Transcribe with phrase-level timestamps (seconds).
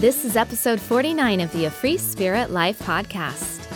[0.00, 3.66] This is episode 49 of the A Free Spirit Life podcast.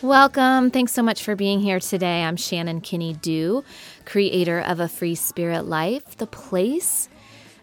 [0.00, 0.70] Welcome.
[0.70, 2.22] Thanks so much for being here today.
[2.22, 3.64] I'm Shannon Kinney Dew,
[4.04, 7.08] creator of A Free Spirit Life, the place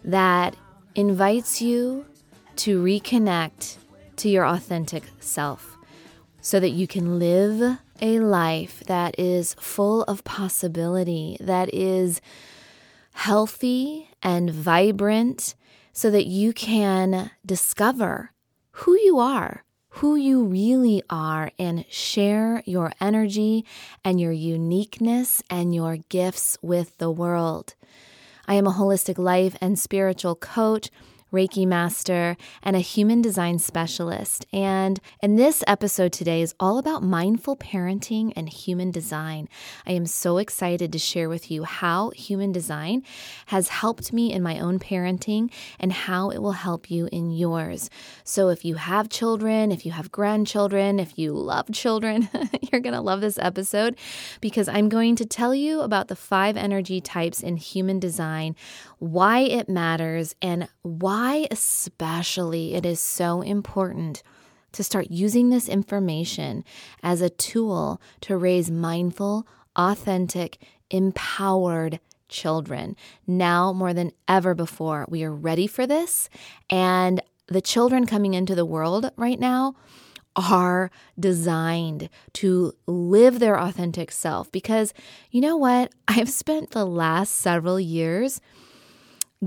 [0.03, 0.57] that
[0.93, 2.05] invites you
[2.57, 3.77] to reconnect
[4.17, 5.77] to your authentic self
[6.41, 12.19] so that you can live a life that is full of possibility, that is
[13.13, 15.55] healthy and vibrant
[15.93, 18.31] so that you can discover
[18.71, 23.63] who you are, who you really are, and share your energy
[24.03, 27.75] and your uniqueness and your gifts with the world.
[28.47, 30.89] I am a holistic life and spiritual coach
[31.33, 34.45] Reiki master, and a human design specialist.
[34.53, 39.49] And in this episode today is all about mindful parenting and human design.
[39.87, 43.01] I am so excited to share with you how human design
[43.47, 47.89] has helped me in my own parenting and how it will help you in yours.
[48.23, 52.29] So if you have children, if you have grandchildren, if you love children,
[52.71, 53.97] you're going to love this episode
[54.39, 58.55] because I'm going to tell you about the five energy types in human design,
[58.99, 64.23] why it matters, and why, especially, it is so important
[64.73, 66.63] to start using this information
[67.01, 70.57] as a tool to raise mindful, authentic,
[70.89, 72.95] empowered children.
[73.27, 76.29] Now more than ever before, we are ready for this.
[76.69, 79.75] And the children coming into the world right now
[80.35, 84.93] are designed to live their authentic self because
[85.29, 85.93] you know what?
[86.07, 88.41] I've spent the last several years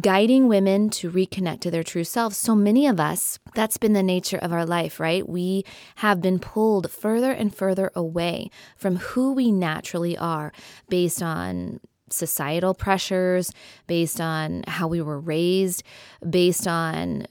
[0.00, 2.36] guiding women to reconnect to their true selves.
[2.36, 5.28] So many of us, that's been the nature of our life, right?
[5.28, 5.64] We
[5.96, 10.52] have been pulled further and further away from who we naturally are
[10.88, 11.80] based on
[12.10, 13.50] societal pressures,
[13.86, 15.82] based on how we were raised,
[16.28, 17.26] based on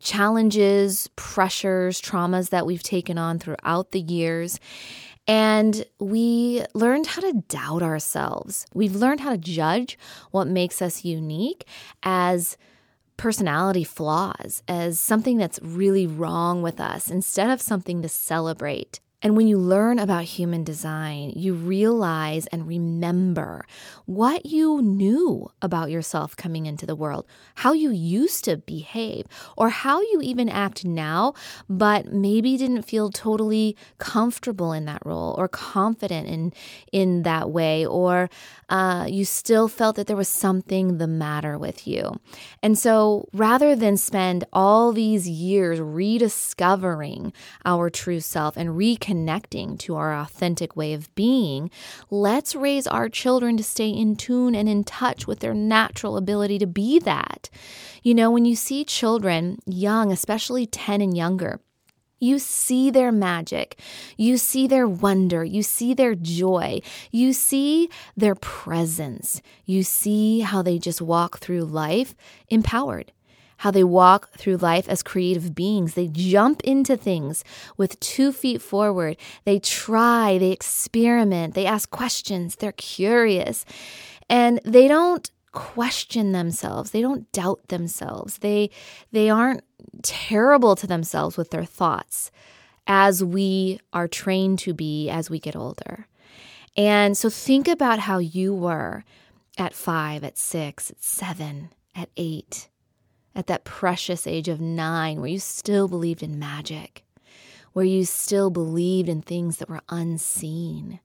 [0.00, 4.58] challenges, pressures, traumas that we've taken on throughout the years.
[5.26, 8.66] And we learned how to doubt ourselves.
[8.74, 9.98] We've learned how to judge
[10.30, 11.64] what makes us unique
[12.02, 12.56] as
[13.16, 19.00] personality flaws, as something that's really wrong with us instead of something to celebrate.
[19.22, 23.64] And when you learn about human design, you realize and remember
[24.04, 27.24] what you knew about yourself coming into the world,
[27.56, 31.34] how you used to behave, or how you even act now,
[31.68, 36.52] but maybe didn't feel totally comfortable in that role or confident in,
[36.90, 38.28] in that way, or
[38.68, 42.18] uh, you still felt that there was something the matter with you.
[42.62, 47.32] And so rather than spend all these years rediscovering
[47.64, 51.70] our true self and reconnecting, connecting to our authentic way of being,
[52.08, 56.58] let's raise our children to stay in tune and in touch with their natural ability
[56.58, 57.50] to be that.
[58.02, 61.60] You know, when you see children young, especially 10 and younger,
[62.20, 63.78] you see their magic.
[64.16, 65.44] You see their wonder.
[65.44, 66.80] You see their joy.
[67.10, 69.42] You see their presence.
[69.66, 72.14] You see how they just walk through life
[72.48, 73.12] empowered
[73.62, 75.94] how they walk through life as creative beings.
[75.94, 77.44] They jump into things
[77.76, 79.16] with two feet forward.
[79.44, 83.64] They try, they experiment, they ask questions, they're curious,
[84.28, 86.90] and they don't question themselves.
[86.90, 88.38] They don't doubt themselves.
[88.38, 88.70] They
[89.12, 89.62] they aren't
[90.02, 92.32] terrible to themselves with their thoughts
[92.88, 96.08] as we are trained to be as we get older.
[96.76, 99.04] And so think about how you were
[99.56, 102.68] at 5, at 6, at 7, at 8
[103.34, 107.04] at that precious age of nine where you still believed in magic,
[107.72, 111.00] where you still believed in things that were unseen,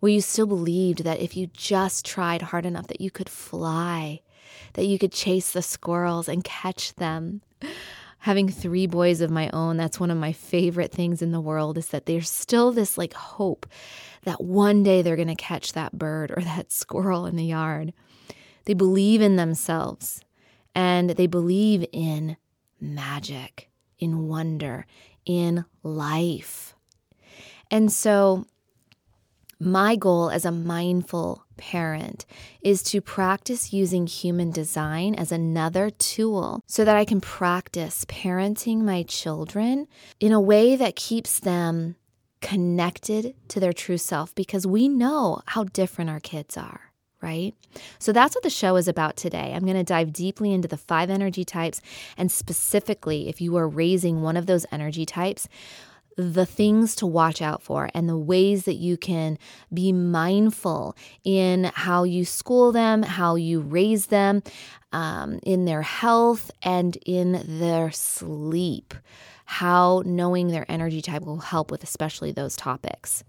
[0.00, 4.20] where you still believed that if you just tried hard enough that you could fly,
[4.74, 7.40] that you could chase the squirrels and catch them.
[8.20, 11.76] Having three boys of my own, that's one of my favorite things in the world
[11.76, 13.66] is that there's still this like hope
[14.22, 17.92] that one day they're going to catch that bird or that squirrel in the yard.
[18.64, 20.22] They believe in themselves
[20.74, 22.36] and they believe in
[22.80, 24.86] magic, in wonder,
[25.24, 26.74] in life.
[27.70, 28.46] And so,
[29.60, 32.26] my goal as a mindful parent
[32.60, 38.80] is to practice using human design as another tool so that I can practice parenting
[38.80, 39.86] my children
[40.20, 41.96] in a way that keeps them
[42.40, 46.92] connected to their true self because we know how different our kids are
[47.24, 47.54] right?
[47.98, 49.54] So that's what the show is about today.
[49.54, 51.80] I'm going to dive deeply into the five energy types,
[52.18, 55.48] and specifically, if you are raising one of those energy types,
[56.16, 59.38] the things to watch out for and the ways that you can
[59.72, 64.42] be mindful in how you school them, how you raise them,
[64.92, 68.94] um, in their health, and in their sleep.
[69.46, 73.24] How knowing their energy type will help with especially those topics.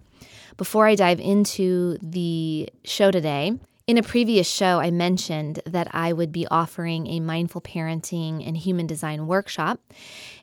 [0.58, 6.12] Before I dive into the show today, in a previous show, I mentioned that I
[6.12, 9.80] would be offering a mindful parenting and human design workshop.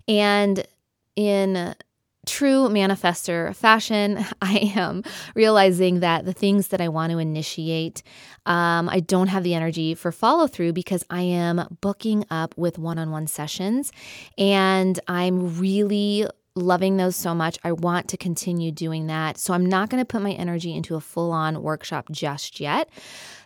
[0.07, 0.65] And
[1.17, 1.75] in
[2.25, 5.03] true manifester fashion, I am
[5.35, 8.03] realizing that the things that I want to initiate,
[8.47, 12.79] um, I don't have the energy for follow through because I am booking up with
[12.79, 13.93] one on one sessions
[14.39, 17.59] and I'm really loving those so much.
[17.65, 19.39] I want to continue doing that.
[19.39, 22.91] So I'm not going to put my energy into a full on workshop just yet.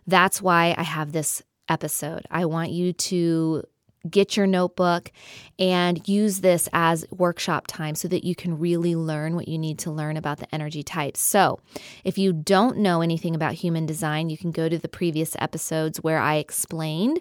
[0.07, 2.27] That's why I have this episode.
[2.31, 3.65] I want you to
[4.09, 5.11] get your notebook
[5.59, 9.79] and use this as workshop time so that you can really learn what you need
[9.81, 11.21] to learn about the energy types.
[11.21, 11.61] So,
[12.05, 16.03] if you don't know anything about human design, you can go to the previous episodes
[16.03, 17.21] where I explained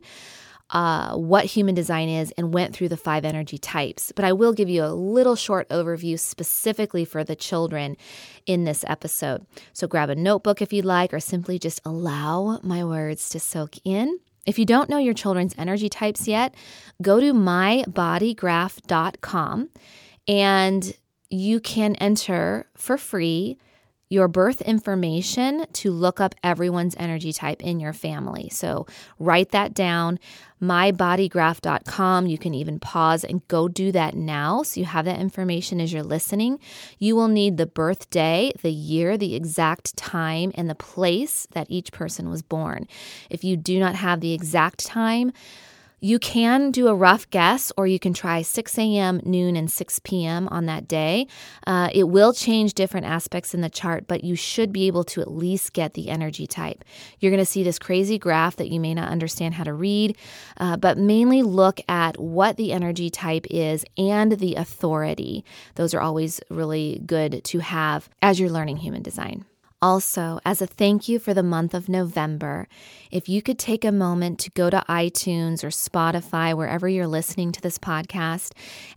[0.72, 4.12] uh, what human design is and went through the five energy types.
[4.16, 7.98] But I will give you a little short overview specifically for the children
[8.46, 9.46] in this episode.
[9.74, 13.76] So grab a notebook if you'd like, or simply just allow my words to soak
[13.84, 14.20] in.
[14.46, 16.56] If you don't know your children's energy types yet,
[17.02, 19.70] go to mybodygraph.com
[20.28, 20.98] and
[21.30, 23.58] you can enter for free
[24.10, 28.50] your birth information to look up everyone's energy type in your family.
[28.50, 28.86] So
[29.18, 30.20] write that down,
[30.62, 32.28] mybodygraph.com.
[32.28, 35.92] You can even pause and go do that now so you have that information as
[35.92, 36.60] you're listening.
[37.00, 41.92] You will need the birthday, the year, the exact time, and the place that each
[41.92, 42.88] person was born.
[43.30, 45.32] If you do not have the exact time,
[46.00, 50.00] you can do a rough guess, or you can try 6 a.m., noon, and 6
[50.00, 50.48] p.m.
[50.50, 51.28] on that day.
[51.66, 55.22] Uh, it will change different aspects in the chart, but you should be able to
[55.22, 56.84] at least get the energy type.
[57.20, 60.18] You're going to see this crazy graph that you may not understand how to read,
[60.58, 65.44] uh, but mainly look at what the energy type is and the authority.
[65.76, 69.46] Those are always really good to have as you're learning human design.
[69.86, 72.68] Also, as a thank you for the month of November,
[73.12, 77.52] if you could take a moment to go to iTunes or Spotify, wherever you're listening
[77.52, 78.54] to this podcast,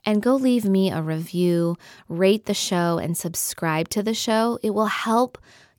[0.07, 1.77] and go leave me a review,
[2.09, 5.37] rate the show, and subscribe to the show, it will help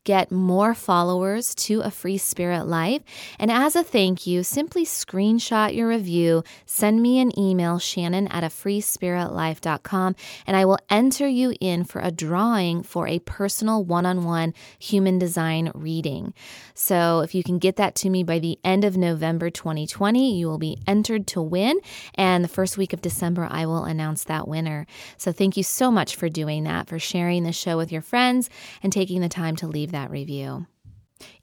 [0.10, 3.04] get more followers to a free spirit life.
[3.38, 8.44] And as a thank you, simply screenshot your review, send me an email, Shannon at
[8.44, 10.16] a freespiritlife.com,
[10.48, 14.54] and I will enter you in for a drawing for a personal one on one
[14.80, 16.34] human design reading.
[16.74, 20.48] So if you can get that to me by the end of November 2020, you
[20.48, 21.80] will be entered to win.
[22.16, 24.88] And the first week of December, I will announce that winner.
[25.18, 28.50] So thank you so much for doing that, for sharing the show with your friends,
[28.82, 30.66] and taking the time to leave leave that review.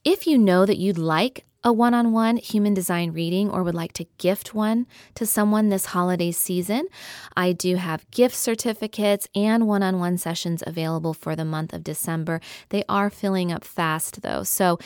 [0.03, 3.75] If you know that you'd like a one on one human design reading or would
[3.75, 6.87] like to gift one to someone this holiday season,
[7.35, 11.83] I do have gift certificates and one on one sessions available for the month of
[11.83, 12.39] December.
[12.69, 14.43] They are filling up fast though.
[14.43, 14.79] So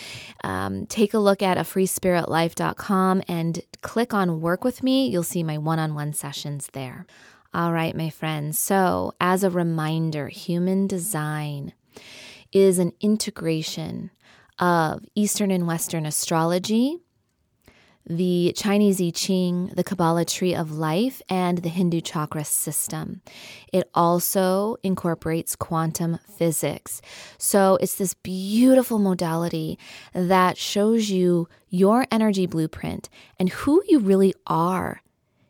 [0.44, 5.07] um, take a look at a freespiritlife.com and click on work with me.
[5.07, 7.06] You'll see my one on one sessions there.
[7.53, 8.57] All right, my friends.
[8.57, 11.74] So, as a reminder, human design
[12.51, 14.12] is an integration
[14.59, 16.98] of Eastern and Western astrology,
[18.06, 23.22] the Chinese I Ching, the Kabbalah tree of life, and the Hindu chakra system.
[23.72, 27.01] It also incorporates quantum physics.
[27.38, 29.77] So it's this beautiful modality
[30.13, 35.01] that shows you your energy blueprint and who you really are,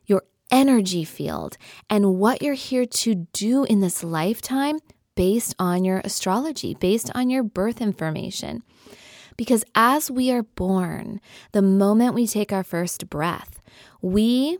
[0.06, 1.56] your energy field,
[1.88, 4.78] and what you're here to do in this lifetime
[5.14, 8.62] based on your astrology, based on your birth information.
[9.36, 11.20] Because as we are born,
[11.52, 13.60] the moment we take our first breath,
[14.00, 14.58] we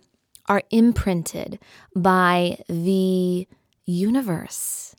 [0.49, 1.59] are imprinted
[1.95, 3.47] by the
[3.85, 4.95] universe.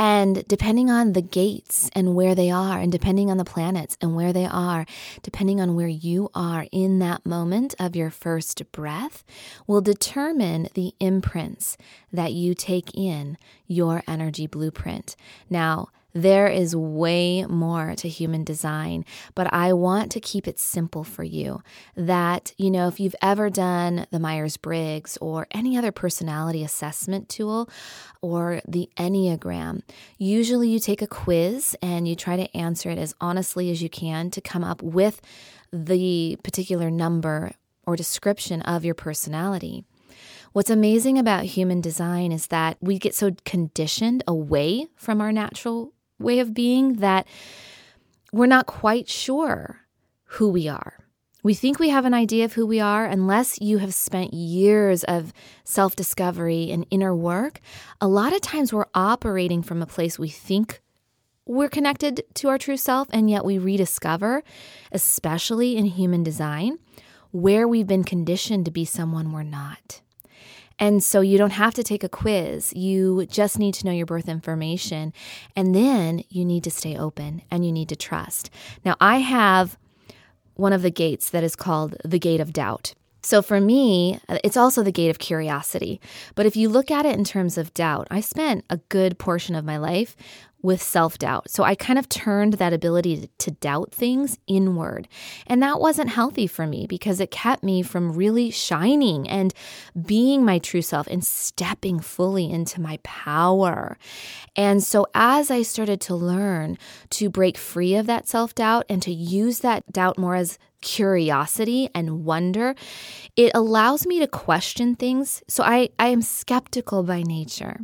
[0.00, 4.16] And depending on the gates and where they are, and depending on the planets and
[4.16, 4.86] where they are,
[5.22, 9.22] depending on where you are in that moment of your first breath,
[9.66, 11.76] will determine the imprints
[12.10, 15.16] that you take in your energy blueprint.
[15.50, 21.04] Now, there is way more to human design, but I want to keep it simple
[21.04, 21.62] for you.
[21.96, 27.28] That, you know, if you've ever done the Myers Briggs or any other personality assessment
[27.28, 27.68] tool
[28.20, 29.82] or the Enneagram,
[30.18, 33.88] usually you take a quiz and you try to answer it as honestly as you
[33.88, 35.20] can to come up with
[35.72, 37.52] the particular number
[37.86, 39.84] or description of your personality.
[40.52, 45.92] What's amazing about human design is that we get so conditioned away from our natural
[46.20, 47.26] way of being that
[48.32, 49.80] we're not quite sure
[50.24, 50.98] who we are.
[51.42, 55.04] We think we have an idea of who we are unless you have spent years
[55.04, 55.32] of
[55.64, 57.60] self discovery and inner work.
[58.00, 60.82] A lot of times we're operating from a place we think
[61.46, 64.44] we're connected to our true self, and yet we rediscover,
[64.92, 66.78] especially in human design,
[67.32, 70.00] where we've been conditioned to be someone we're not.
[70.80, 72.72] And so you don't have to take a quiz.
[72.74, 75.12] You just need to know your birth information.
[75.54, 78.50] And then you need to stay open and you need to trust.
[78.84, 79.78] Now, I have
[80.54, 82.94] one of the gates that is called the gate of doubt.
[83.22, 86.00] So for me, uh, it's also the gate of curiosity.
[86.34, 89.54] But if you look at it in terms of doubt, I spent a good portion
[89.54, 90.16] of my life
[90.62, 91.50] with self doubt.
[91.50, 95.08] So I kind of turned that ability to doubt things inward.
[95.46, 99.54] And that wasn't healthy for me because it kept me from really shining and
[100.06, 103.98] being my true self and stepping fully into my power.
[104.56, 106.78] And so as I started to learn
[107.10, 111.90] to break free of that self doubt and to use that doubt more as curiosity
[111.94, 112.74] and wonder,
[113.36, 115.42] it allows me to question things.
[115.48, 117.80] So I, I am skeptical by nature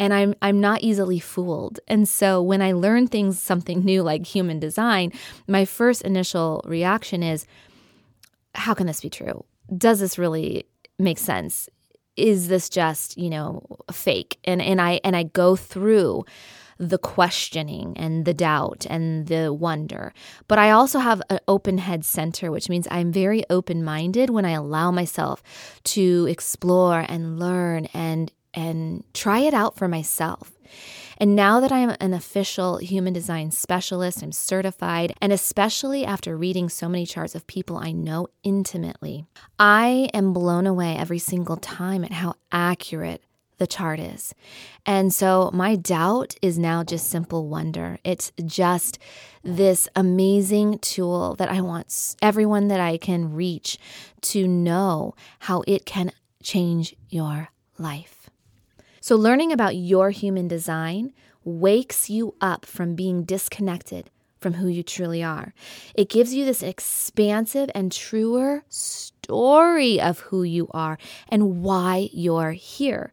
[0.00, 1.78] and I'm I'm not easily fooled.
[1.86, 5.12] And so when I learn things something new like human design,
[5.46, 7.46] my first initial reaction is
[8.54, 9.44] how can this be true?
[9.76, 10.64] Does this really
[10.98, 11.68] make sense?
[12.16, 14.38] Is this just, you know, fake?
[14.44, 16.24] And and I and I go through
[16.78, 20.14] the questioning and the doubt and the wonder.
[20.48, 24.46] But I also have an open head center, which means I'm very open minded when
[24.46, 25.42] I allow myself
[25.84, 30.52] to explore and learn and and try it out for myself.
[31.18, 36.70] And now that I'm an official human design specialist, I'm certified, and especially after reading
[36.70, 39.26] so many charts of people I know intimately,
[39.58, 43.22] I am blown away every single time at how accurate
[43.58, 44.34] the chart is.
[44.86, 47.98] And so my doubt is now just simple wonder.
[48.02, 48.98] It's just
[49.44, 53.78] this amazing tool that I want everyone that I can reach
[54.22, 58.19] to know how it can change your life.
[59.10, 61.12] So, learning about your human design
[61.42, 65.52] wakes you up from being disconnected from who you truly are.
[65.96, 70.96] It gives you this expansive and truer story of who you are
[71.28, 73.12] and why you're here.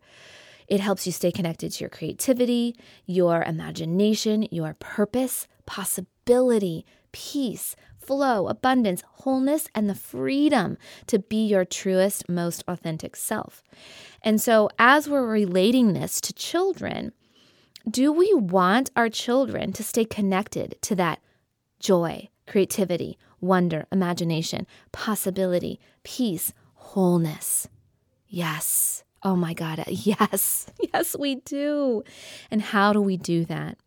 [0.67, 2.75] It helps you stay connected to your creativity,
[3.07, 7.75] your imagination, your purpose, possibility, peace,
[8.07, 13.61] flow, abundance, wholeness, and the freedom to be your truest, most authentic self.
[14.21, 17.11] And so, as we're relating this to children,
[17.89, 21.19] do we want our children to stay connected to that
[21.79, 27.67] joy, creativity, wonder, imagination, possibility, peace, wholeness?
[28.27, 29.03] Yes.
[29.23, 32.03] Oh my God, yes, yes, we do.
[32.49, 33.77] And how do we do that?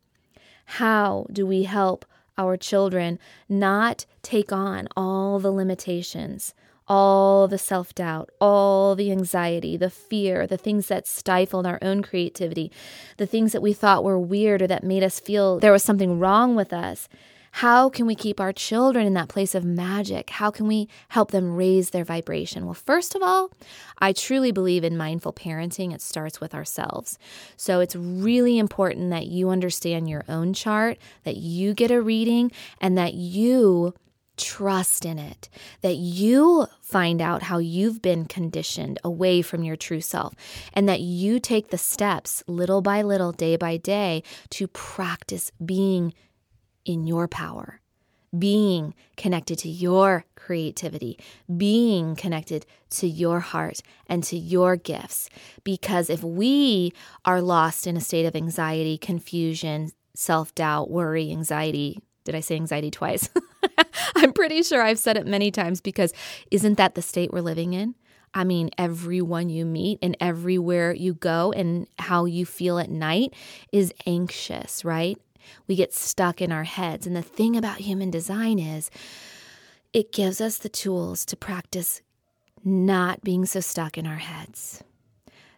[0.65, 2.05] How do we help
[2.41, 6.53] our children not take on all the limitations,
[6.87, 12.01] all the self doubt, all the anxiety, the fear, the things that stifled our own
[12.01, 12.71] creativity,
[13.17, 16.19] the things that we thought were weird or that made us feel there was something
[16.19, 17.07] wrong with us?
[17.51, 20.29] How can we keep our children in that place of magic?
[20.31, 22.65] How can we help them raise their vibration?
[22.65, 23.51] Well, first of all,
[23.99, 25.93] I truly believe in mindful parenting.
[25.93, 27.19] It starts with ourselves.
[27.57, 32.51] So it's really important that you understand your own chart, that you get a reading,
[32.79, 33.93] and that you
[34.37, 35.49] trust in it,
[35.81, 40.33] that you find out how you've been conditioned away from your true self,
[40.73, 46.13] and that you take the steps little by little, day by day, to practice being
[46.85, 47.79] in your power,
[48.37, 51.19] being connected to your creativity,
[51.57, 55.29] being connected to your heart and to your gifts.
[55.63, 56.93] Because if we
[57.25, 62.55] are lost in a state of anxiety, confusion, self doubt, worry, anxiety, did I say
[62.55, 63.29] anxiety twice?
[64.15, 66.13] I'm pretty sure I've said it many times because
[66.51, 67.95] isn't that the state we're living in?
[68.33, 73.33] I mean, everyone you meet and everywhere you go and how you feel at night
[73.71, 75.17] is anxious, right?
[75.67, 77.07] We get stuck in our heads.
[77.07, 78.89] And the thing about human design is
[79.93, 82.01] it gives us the tools to practice
[82.63, 84.83] not being so stuck in our heads,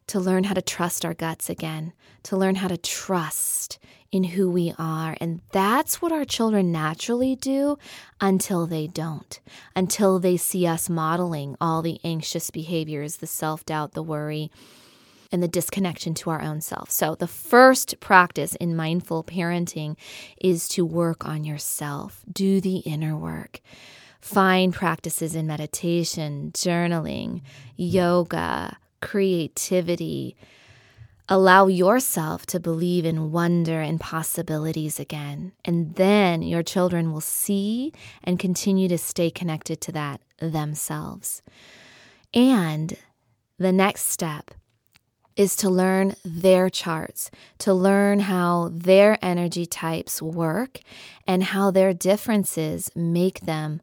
[0.07, 3.79] to learn how to trust our guts again, to learn how to trust
[4.11, 5.17] in who we are.
[5.19, 7.77] And that's what our children naturally do
[8.21, 9.39] until they don't,
[9.75, 14.51] until they see us modeling all the anxious behaviors, the self doubt, the worry
[15.33, 16.91] and the disconnection to our own self.
[16.91, 19.97] So, the first practice in mindful parenting
[20.39, 23.59] is to work on yourself, do the inner work.
[24.21, 27.41] Find practices in meditation, journaling,
[27.75, 30.37] yoga, creativity.
[31.27, 35.51] Allow yourself to believe in wonder and possibilities again.
[35.65, 37.91] And then your children will see
[38.23, 41.41] and continue to stay connected to that themselves.
[42.33, 42.95] And
[43.57, 44.51] the next step
[45.35, 50.79] is to learn their charts, to learn how their energy types work
[51.25, 53.81] and how their differences make them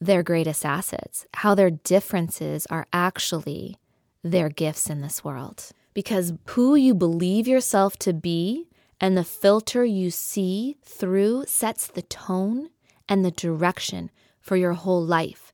[0.00, 3.76] their greatest assets, how their differences are actually
[4.22, 5.70] their gifts in this world.
[5.92, 8.68] Because who you believe yourself to be
[9.00, 12.70] and the filter you see through sets the tone
[13.08, 15.52] and the direction for your whole life.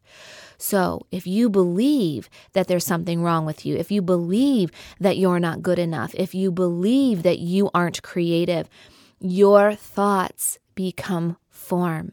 [0.61, 5.41] So, if you believe that there's something wrong with you, if you believe that you're
[5.41, 8.69] not good enough, if you believe that you aren't creative,
[9.21, 12.13] your thoughts become form.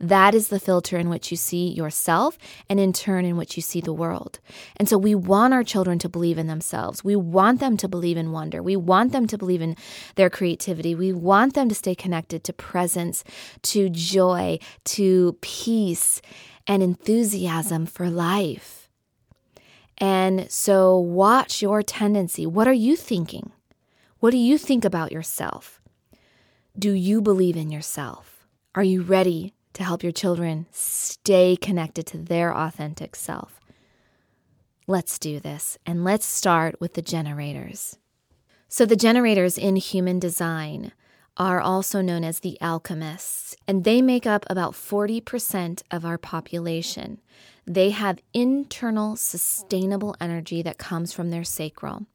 [0.00, 2.38] That is the filter in which you see yourself
[2.68, 4.38] and in turn in which you see the world.
[4.76, 7.04] And so we want our children to believe in themselves.
[7.04, 8.62] We want them to believe in wonder.
[8.62, 9.76] We want them to believe in
[10.14, 10.94] their creativity.
[10.94, 13.24] We want them to stay connected to presence,
[13.62, 16.20] to joy, to peace
[16.68, 18.90] and enthusiasm for life.
[19.96, 22.46] And so watch your tendency.
[22.46, 23.50] What are you thinking?
[24.20, 25.80] What do you think about yourself?
[26.78, 28.46] Do you believe in yourself?
[28.74, 33.60] Are you ready to help your children stay connected to their authentic self?
[34.86, 37.98] Let's do this, and let's start with the generators.
[38.68, 40.92] So, the generators in human design
[41.38, 47.20] are also known as the alchemists, and they make up about 40% of our population.
[47.66, 52.06] They have internal sustainable energy that comes from their sacral.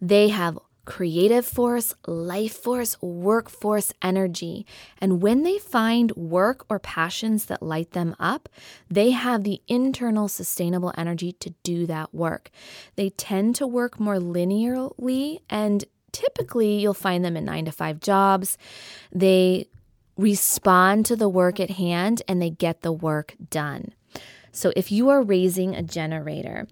[0.00, 4.64] They have creative force, life force, workforce energy.
[4.98, 8.48] And when they find work or passions that light them up,
[8.88, 12.50] they have the internal sustainable energy to do that work.
[12.94, 15.84] They tend to work more linearly and
[16.16, 18.56] typically you'll find them in nine to five jobs.
[19.12, 19.68] They
[20.16, 23.92] respond to the work at hand and they get the work done.
[24.50, 26.66] So if you are raising a generator,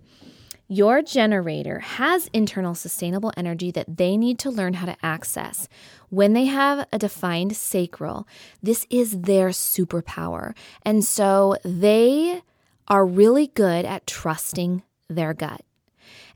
[0.66, 5.68] your generator has internal sustainable energy that they need to learn how to access.
[6.09, 8.26] When they have a defined sacral,
[8.62, 10.57] this is their superpower.
[10.83, 12.40] And so they
[12.88, 15.61] are really good at trusting their gut.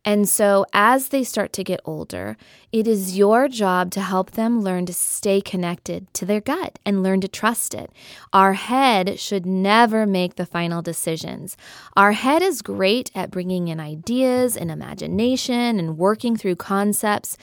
[0.04, 2.36] And so, as they start to get older,
[2.72, 7.02] it is your job to help them learn to stay connected to their gut and
[7.02, 7.90] learn to trust it.
[8.32, 11.56] Our head should never make the final decisions.
[11.96, 17.36] Our head is great at bringing in ideas and imagination and working through concepts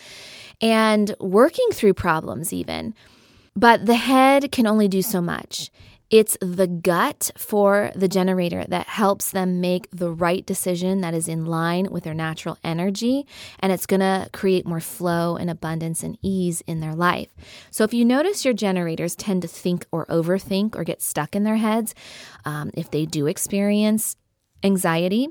[0.61, 2.93] and working through problems, even.
[3.55, 5.71] But the head can only do so much.
[6.09, 11.27] It's the gut for the generator that helps them make the right decision that is
[11.27, 13.25] in line with their natural energy,
[13.59, 17.33] and it's going to create more flow and abundance and ease in their life.
[17.71, 21.43] So, if you notice your generators tend to think or overthink or get stuck in
[21.43, 21.95] their heads,
[22.45, 24.15] um, if they do experience
[24.63, 25.29] anxiety,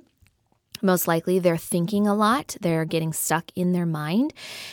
[0.85, 4.33] most likely they're thinking a lot, they're getting stuck in their mind.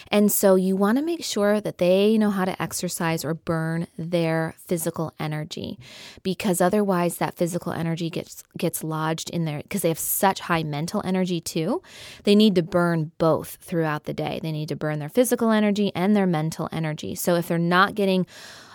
[0.10, 3.88] And so you want to make sure that they know how to exercise or burn
[3.97, 5.80] their physical energy
[6.21, 10.63] because otherwise that physical energy gets gets lodged in there because they have such high
[10.63, 11.82] mental energy too.
[12.24, 14.39] They need to burn both throughout the day.
[14.41, 17.15] They need to burn their physical energy and their mental energy.
[17.15, 18.26] So if they're not getting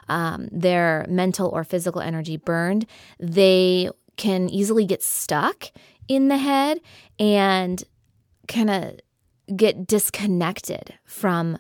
[0.09, 2.87] um, their mental or physical energy burned,
[3.19, 5.71] they can easily get stuck
[6.09, 6.81] in the head
[7.19, 7.83] and
[8.49, 9.01] kind of
[9.57, 11.59] get disconnected from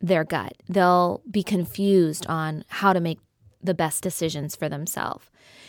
[0.00, 0.54] their gut.
[0.68, 3.18] They'll be confused on how to make
[3.62, 5.26] the best decisions for themselves.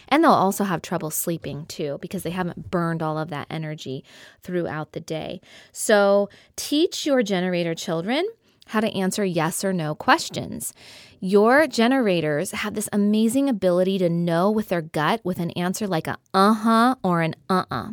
[0.08, 4.04] And they'll also have trouble sleeping too because they haven't burned all of that energy
[4.42, 5.42] throughout the day.
[5.72, 8.26] So teach your generator children
[8.68, 10.74] how to answer yes or no questions.
[11.20, 16.08] Your generators have this amazing ability to know with their gut with an answer like
[16.08, 17.90] a uh huh or an uh uh.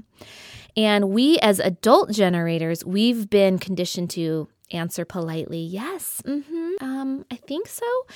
[0.79, 7.35] And we, as adult generators, we've been conditioned to answer politely, yes, mm-hmm, um, I
[7.35, 8.07] think so.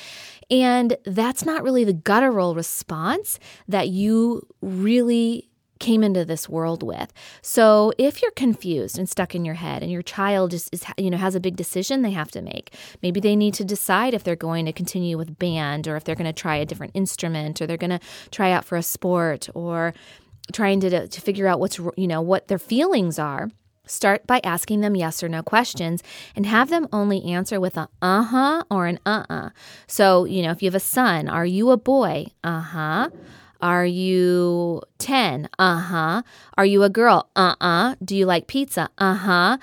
[0.49, 7.13] And that's not really the guttural response that you really came into this world with.
[7.43, 11.11] So if you're confused and stuck in your head and your child just is you
[11.11, 12.73] know has a big decision they have to make.
[13.03, 16.15] Maybe they need to decide if they're going to continue with band or if they're
[16.15, 17.99] going to try a different instrument or they're going to
[18.31, 19.93] try out for a sport or
[20.53, 23.51] trying to to figure out what's you know what their feelings are.
[23.85, 26.03] Start by asking them yes or no questions
[26.37, 29.51] and have them only answer with a uh huh or an uh uh.
[29.87, 32.27] So, you know, if you have a son, are you a boy?
[32.45, 33.11] Uh huh.
[33.61, 35.49] Are you 10?
[35.59, 36.23] Uh huh.
[36.57, 37.29] Are you a girl?
[37.37, 37.95] Uh uh.
[38.05, 38.89] Do you like pizza?
[38.99, 39.59] Uh huh.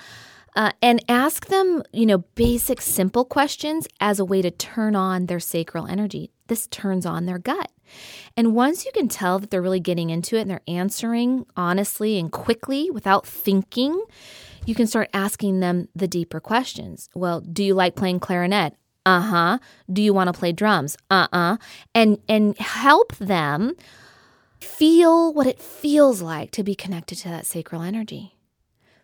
[0.56, 5.26] Uh, and ask them, you know, basic, simple questions as a way to turn on
[5.26, 6.30] their sacral energy.
[6.50, 7.70] This turns on their gut.
[8.36, 12.18] And once you can tell that they're really getting into it and they're answering honestly
[12.18, 14.02] and quickly without thinking,
[14.66, 17.08] you can start asking them the deeper questions.
[17.14, 18.74] Well, do you like playing clarinet?
[19.06, 19.58] Uh-huh.
[19.92, 20.96] Do you want to play drums?
[21.08, 21.58] Uh-uh.
[21.94, 23.76] And and help them
[24.58, 28.36] feel what it feels like to be connected to that sacral energy.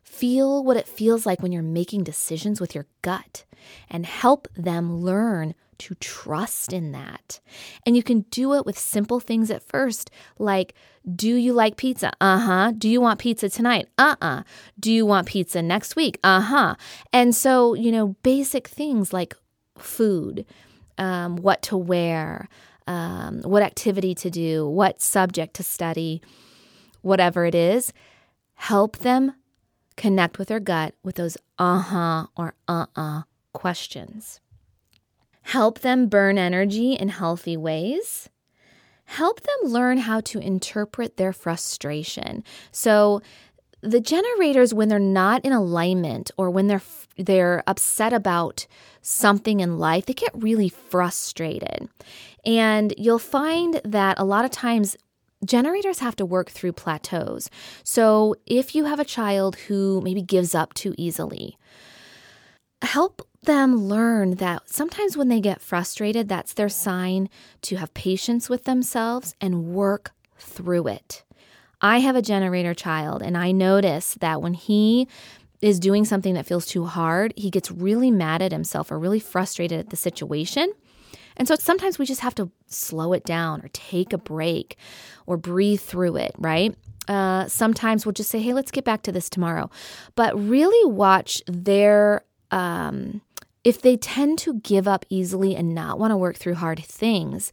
[0.03, 3.45] Feel what it feels like when you're making decisions with your gut
[3.89, 7.41] and help them learn to trust in that.
[7.85, 10.75] And you can do it with simple things at first, like
[11.15, 12.13] Do you like pizza?
[12.21, 12.73] Uh huh.
[12.77, 13.89] Do you want pizza tonight?
[13.99, 14.41] Uh uh-uh.
[14.41, 14.43] uh.
[14.79, 16.19] Do you want pizza next week?
[16.25, 16.75] Uh huh.
[17.13, 19.35] And so, you know, basic things like
[19.79, 20.45] food,
[20.99, 22.49] um, what to wear,
[22.87, 26.23] um, what activity to do, what subject to study,
[27.03, 27.93] whatever it is,
[28.55, 29.33] help them
[29.97, 34.41] connect with their gut with those uh huh or uh uh questions.
[35.47, 38.29] Help them burn energy in healthy ways.
[39.05, 42.43] Help them learn how to interpret their frustration.
[42.73, 43.23] So,
[43.81, 46.83] the generators when they're not in alignment or when they're
[47.17, 48.67] they're upset about
[49.03, 51.89] something in life they get really frustrated
[52.45, 54.97] and you'll find that a lot of times
[55.45, 57.49] generators have to work through plateaus
[57.85, 61.57] so if you have a child who maybe gives up too easily
[62.83, 67.29] help them learn that sometimes when they get frustrated that's their sign
[67.63, 71.25] to have patience with themselves and work through it
[71.81, 75.09] I have a generator child, and I notice that when he
[75.61, 79.21] is doing something that feels too hard, he gets really mad at himself or really
[79.21, 80.73] frustrated at the situation.
[81.37, 84.77] And so sometimes we just have to slow it down or take a break
[85.27, 86.75] or breathe through it, right?
[87.09, 89.71] Uh, sometimes we'll just say, hey, let's get back to this tomorrow.
[90.15, 93.21] But really watch their, um,
[93.67, 97.51] if they tend to give up easily and not want to work through hard things,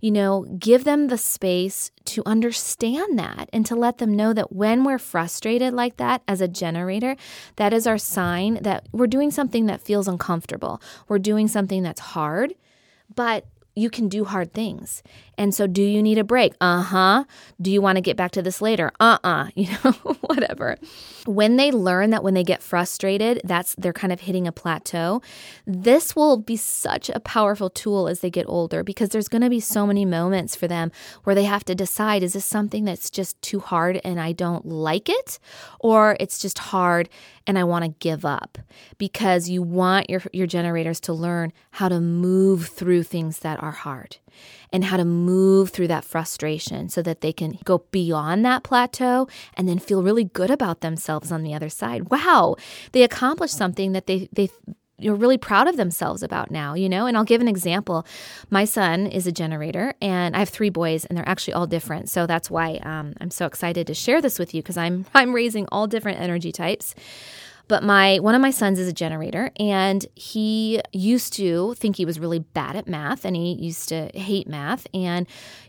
[0.00, 4.52] you know, give them the space to understand that and to let them know that
[4.52, 7.14] when we're frustrated like that as a generator,
[7.54, 10.82] that is our sign that we're doing something that feels uncomfortable.
[11.06, 12.54] We're doing something that's hard,
[13.14, 15.04] but you can do hard things.
[15.38, 16.54] And so, do you need a break?
[16.60, 17.24] Uh huh.
[17.60, 18.92] Do you want to get back to this later?
[19.00, 19.44] Uh uh-uh.
[19.44, 19.50] uh.
[19.56, 20.76] You know, whatever.
[21.26, 25.22] When they learn that when they get frustrated, that's they're kind of hitting a plateau,
[25.66, 29.50] this will be such a powerful tool as they get older because there's going to
[29.50, 30.90] be so many moments for them
[31.24, 34.66] where they have to decide is this something that's just too hard and I don't
[34.66, 35.38] like it?
[35.80, 37.08] Or it's just hard
[37.46, 38.58] and I want to give up
[38.98, 43.72] because you want your, your generators to learn how to move through things that are
[43.72, 44.18] hard
[44.72, 49.28] and how to move through that frustration so that they can go beyond that plateau
[49.56, 52.10] and then feel really good about themselves on the other side.
[52.10, 52.56] Wow,
[52.92, 54.50] they accomplished something that they they
[54.98, 57.06] you're really proud of themselves about now, you know?
[57.06, 58.06] And I'll give an example.
[58.48, 62.08] My son is a generator, and I have three boys, and they're actually all different.
[62.08, 65.34] So that's why um, I'm so excited to share this with you because I'm I'm
[65.34, 66.94] raising all different energy types.
[67.66, 72.04] But my one of my sons is a generator and he used to think he
[72.04, 75.26] was really bad at math and he used to hate math and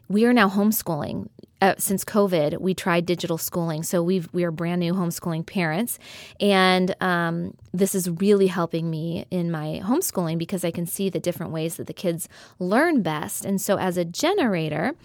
[0.07, 1.29] we are now homeschooling.
[1.61, 5.97] Uh, since COVID, we tried digital schooling, so we've we are brand new homeschooling parents,
[6.41, 11.19] and um, this is really helping me in my homeschooling because I can see the
[11.19, 12.27] different ways that the kids
[12.59, 13.45] learn best.
[13.45, 14.95] And so, as a generator,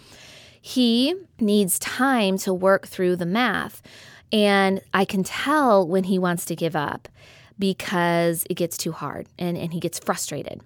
[0.60, 3.80] he needs time to work through the math.
[4.32, 7.08] And I can tell when he wants to give up
[7.58, 10.60] because it gets too hard and, and he gets frustrated.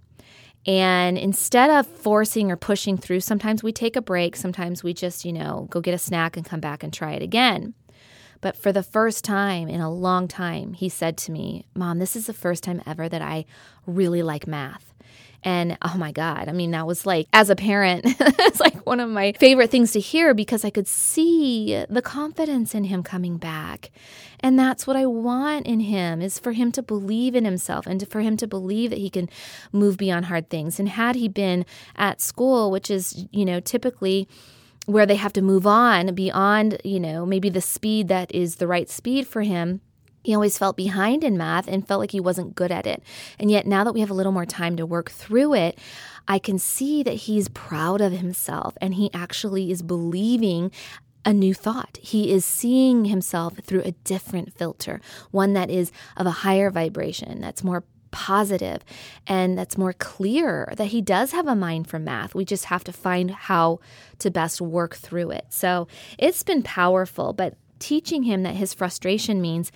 [0.66, 4.34] And instead of forcing or pushing through, sometimes we take a break.
[4.36, 7.22] Sometimes we just, you know, go get a snack and come back and try it
[7.22, 7.74] again.
[8.40, 12.16] But for the first time in a long time, he said to me, Mom, this
[12.16, 13.44] is the first time ever that I
[13.86, 14.93] really like math.
[15.44, 18.98] And oh my God, I mean, that was like, as a parent, it's like one
[18.98, 23.36] of my favorite things to hear because I could see the confidence in him coming
[23.36, 23.90] back.
[24.40, 28.06] And that's what I want in him is for him to believe in himself and
[28.08, 29.28] for him to believe that he can
[29.70, 30.80] move beyond hard things.
[30.80, 34.26] And had he been at school, which is, you know, typically
[34.86, 38.66] where they have to move on beyond, you know, maybe the speed that is the
[38.66, 39.80] right speed for him
[40.24, 43.02] he always felt behind in math and felt like he wasn't good at it.
[43.38, 45.78] And yet, now that we have a little more time to work through it,
[46.26, 50.72] I can see that he's proud of himself and he actually is believing
[51.26, 51.98] a new thought.
[52.00, 57.40] He is seeing himself through a different filter, one that is of a higher vibration,
[57.40, 58.84] that's more positive
[59.26, 62.34] and that's more clear that he does have a mind for math.
[62.34, 63.80] We just have to find how
[64.20, 65.46] to best work through it.
[65.50, 69.72] So it's been powerful, but teaching him that his frustration means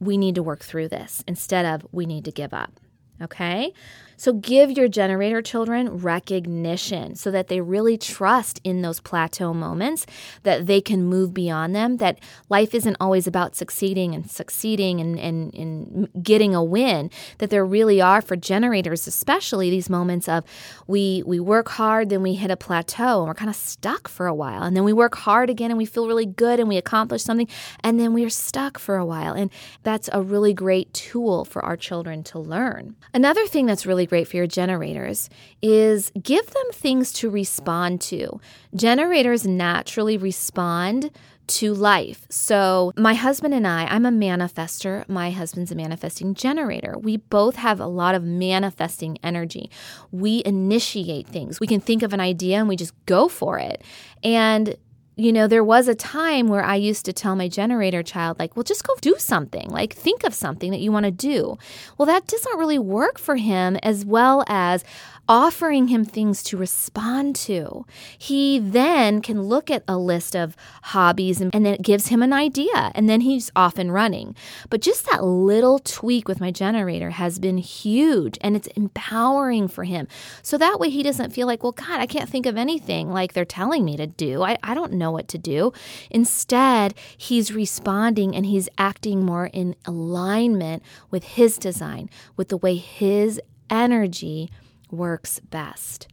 [0.00, 2.72] we need to work through this instead of we need to give up.
[3.20, 3.72] Okay?
[4.18, 10.06] So give your generator children recognition so that they really trust in those plateau moments
[10.42, 15.18] that they can move beyond them, that life isn't always about succeeding and succeeding and,
[15.20, 20.42] and, and getting a win, that there really are for generators, especially these moments of
[20.88, 24.26] we we work hard, then we hit a plateau and we're kind of stuck for
[24.26, 24.64] a while.
[24.64, 27.48] And then we work hard again and we feel really good and we accomplish something,
[27.84, 29.32] and then we're stuck for a while.
[29.34, 29.50] And
[29.84, 32.96] that's a really great tool for our children to learn.
[33.14, 35.30] Another thing that's really great for your generators
[35.62, 38.40] is give them things to respond to.
[38.74, 41.10] Generators naturally respond
[41.48, 42.26] to life.
[42.28, 45.08] So, my husband and I, I'm a manifester.
[45.08, 46.96] My husband's a manifesting generator.
[46.98, 49.70] We both have a lot of manifesting energy.
[50.12, 51.58] We initiate things.
[51.58, 53.82] We can think of an idea and we just go for it.
[54.22, 54.76] And
[55.18, 58.54] you know, there was a time where I used to tell my generator child, like,
[58.56, 61.58] well, just go do something, like, think of something that you want to do.
[61.98, 64.84] Well, that doesn't really work for him as well as,
[65.28, 67.84] offering him things to respond to.
[68.16, 72.22] He then can look at a list of hobbies and, and, then it gives him
[72.22, 74.34] an idea and then he's off and running.
[74.70, 79.84] But just that little tweak with my generator has been huge and it's empowering for
[79.84, 80.08] him.
[80.42, 83.34] So that way he doesn't feel like, well, God, I can't think of anything like
[83.34, 84.42] they're telling me to do.
[84.42, 85.72] I, I don't know what to do.
[86.10, 92.76] Instead, he's responding and he's acting more in alignment with his design, with the way
[92.76, 94.50] his energy
[94.90, 96.08] works best.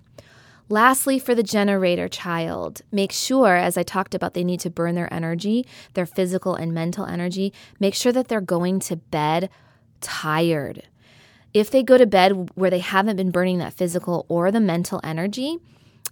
[0.67, 4.95] Lastly, for the generator child, make sure, as I talked about, they need to burn
[4.95, 7.53] their energy, their physical and mental energy.
[7.79, 9.49] Make sure that they're going to bed
[10.01, 10.83] tired.
[11.53, 14.99] If they go to bed where they haven't been burning that physical or the mental
[15.03, 15.59] energy,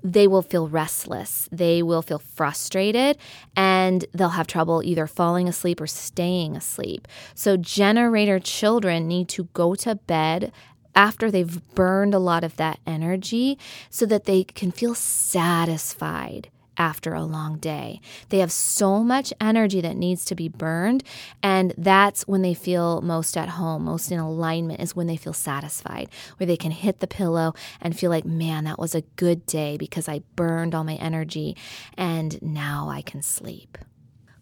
[0.04, 1.48] they will feel restless.
[1.52, 3.18] They will feel frustrated
[3.56, 7.08] and they'll have trouble either falling asleep or staying asleep.
[7.36, 10.52] So, generator children need to go to bed
[10.96, 13.58] after they've burned a lot of that energy
[13.90, 18.02] so that they can feel satisfied after a long day.
[18.30, 21.04] They have so much energy that needs to be burned,
[21.42, 25.34] and that's when they feel most at home, most in alignment, is when they feel
[25.34, 29.46] satisfied, where they can hit the pillow and feel like, man, that was a good
[29.46, 31.56] day because I burned all my energy
[31.98, 33.78] and now I can sleep.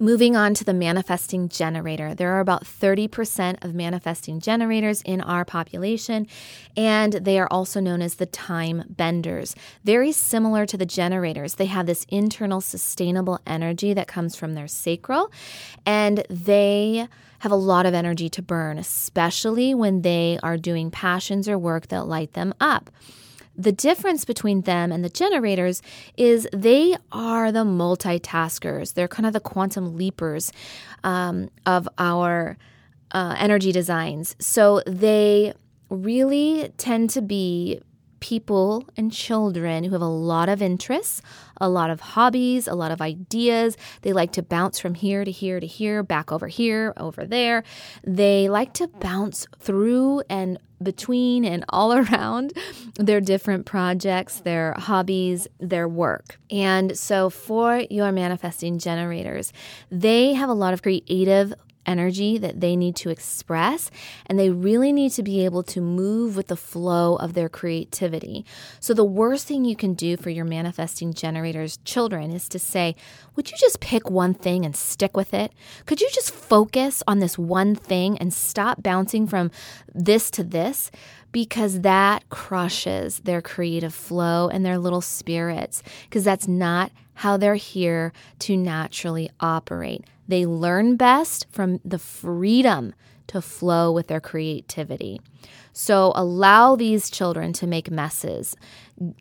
[0.02, 2.16] Moving on to the manifesting generator.
[2.16, 6.26] There are about 30% of manifesting generators in our population,
[6.76, 9.56] and they are also known as the time benders.
[9.84, 14.68] Very similar to the generators, they have this internal sustainable energy that comes from their
[14.68, 15.32] sacral,
[15.86, 17.08] and they
[17.42, 21.90] have a lot of energy to burn, especially when they are doing passions or work
[21.90, 22.90] that light them up.
[23.62, 25.84] The difference between them and the generators
[26.18, 28.96] is they are the multitaskers.
[28.96, 30.52] They're kind of the quantum leapers
[31.04, 32.58] um, of our
[33.12, 34.36] uh, energy designs.
[34.40, 35.54] So they
[35.90, 37.82] really tend to be
[38.20, 41.22] people and children who have a lot of interests,
[41.60, 43.78] a lot of hobbies, a lot of ideas.
[44.02, 47.64] They like to bounce from here to here to here, back over here, over there.
[48.04, 52.54] They like to bounce through and between and all around
[52.96, 56.40] their different projects, their hobbies, their work.
[56.50, 59.54] And so for your manifesting generators,
[59.90, 61.54] they have a lot of creative
[61.86, 63.92] energy that they need to express,
[64.26, 68.46] and they really need to be able to move with the flow of their creativity.
[68.80, 72.96] So, the worst thing you can do for your manifesting generators' children is to say,
[73.36, 75.52] Would you just pick one thing and stick with it?
[75.86, 79.52] Could you just focus on this one thing and stop bouncing from
[79.94, 80.92] this to this?
[81.32, 87.56] Because that crushes their creative flow and their little spirits, because that's not how they're
[87.56, 90.04] here to naturally operate.
[90.28, 92.94] They learn best from the freedom
[93.28, 95.22] to flow with their creativity.
[95.74, 98.56] So allow these children to make messes.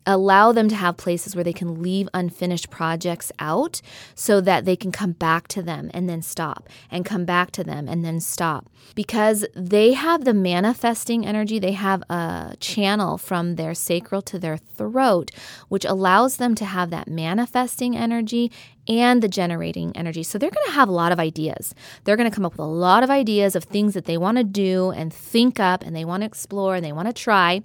[0.05, 3.81] Allow them to have places where they can leave unfinished projects out
[4.15, 7.63] so that they can come back to them and then stop, and come back to
[7.63, 8.69] them and then stop.
[8.95, 14.57] Because they have the manifesting energy, they have a channel from their sacral to their
[14.57, 15.31] throat,
[15.69, 18.51] which allows them to have that manifesting energy
[18.91, 20.21] and the generating energy.
[20.21, 21.73] So they're going to have a lot of ideas.
[22.03, 24.37] They're going to come up with a lot of ideas of things that they want
[24.37, 27.61] to do and think up and they want to explore and they want to try.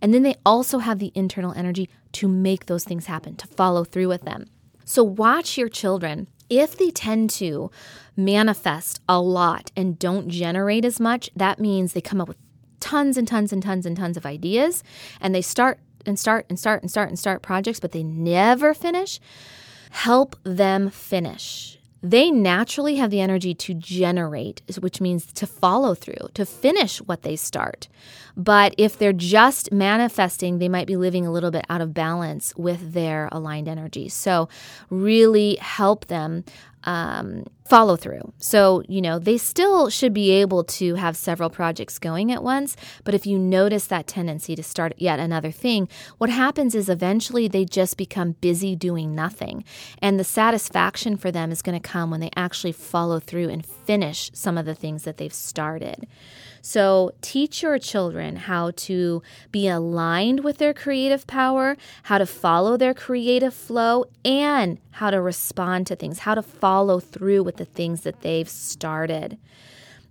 [0.00, 3.82] And then they also have the internal energy to make those things happen, to follow
[3.82, 4.46] through with them.
[4.84, 6.28] So watch your children.
[6.48, 7.72] If they tend to
[8.16, 12.38] manifest a lot and don't generate as much, that means they come up with
[12.78, 14.84] tons and tons and tons and tons of ideas
[15.20, 18.72] and they start and start and start and start and start projects, but they never
[18.72, 19.18] finish
[19.90, 21.74] help them finish.
[22.00, 27.22] they naturally have the energy to generate, which means to follow through, to finish what
[27.22, 27.88] they start.
[28.36, 32.54] But if they're just manifesting, they might be living a little bit out of balance
[32.56, 34.08] with their aligned energy.
[34.08, 34.48] So,
[34.90, 36.44] really help them
[36.84, 38.32] um, follow through.
[38.38, 42.76] So, you know, they still should be able to have several projects going at once.
[43.04, 47.46] But if you notice that tendency to start yet another thing, what happens is eventually
[47.46, 49.64] they just become busy doing nothing.
[50.00, 53.64] And the satisfaction for them is going to come when they actually follow through and
[53.64, 56.06] finish some of the things that they've started.
[56.62, 62.76] So teach your children how to be aligned with their creative power, how to follow
[62.76, 67.64] their creative flow, and how to respond to things, how to follow through with the
[67.64, 69.38] things that they've started.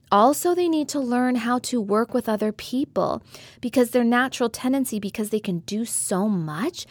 [0.09, 3.21] Also, they need to learn how to work with other people
[3.59, 6.85] because their natural tendency, because they can do so much,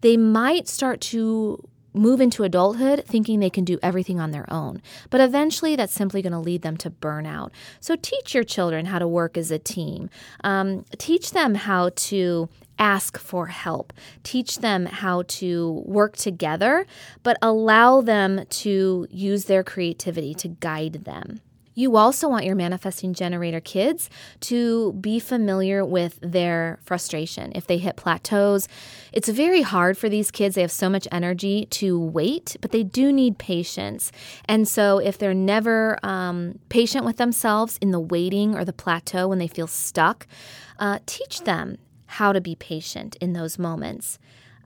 [0.00, 4.82] they might start to move into adulthood thinking they can do everything on their own.
[5.10, 7.50] But eventually, that's simply going to lead them to burnout.
[7.80, 10.10] So, teach your children how to work as a team.
[10.44, 13.92] Um, teach them how to ask for help.
[14.22, 16.86] Teach them how to work together,
[17.22, 21.40] but allow them to use their creativity to guide them.
[21.74, 27.52] You also want your manifesting generator kids to be familiar with their frustration.
[27.54, 28.68] If they hit plateaus,
[29.12, 30.54] it's very hard for these kids.
[30.54, 34.12] They have so much energy to wait, but they do need patience.
[34.46, 39.28] And so, if they're never um, patient with themselves in the waiting or the plateau
[39.28, 40.26] when they feel stuck,
[40.78, 44.18] uh, teach them how to be patient in those moments.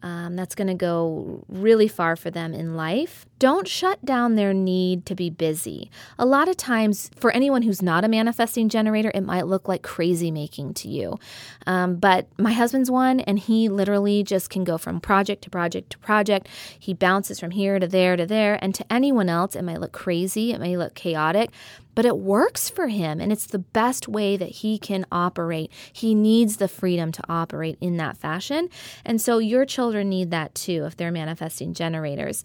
[0.02, 3.26] Um, that's going to go really far for them in life.
[3.38, 5.90] Don't shut down their need to be busy.
[6.18, 9.82] A lot of times, for anyone who's not a manifesting generator, it might look like
[9.82, 11.18] crazy making to you.
[11.66, 15.90] Um, but my husband's one, and he literally just can go from project to project
[15.90, 16.48] to project.
[16.78, 18.62] He bounces from here to there to there.
[18.62, 21.50] And to anyone else, it might look crazy, it may look chaotic
[21.96, 25.72] but it works for him and it's the best way that he can operate.
[25.92, 28.68] He needs the freedom to operate in that fashion.
[29.04, 32.44] And so your children need that too if they're manifesting generators.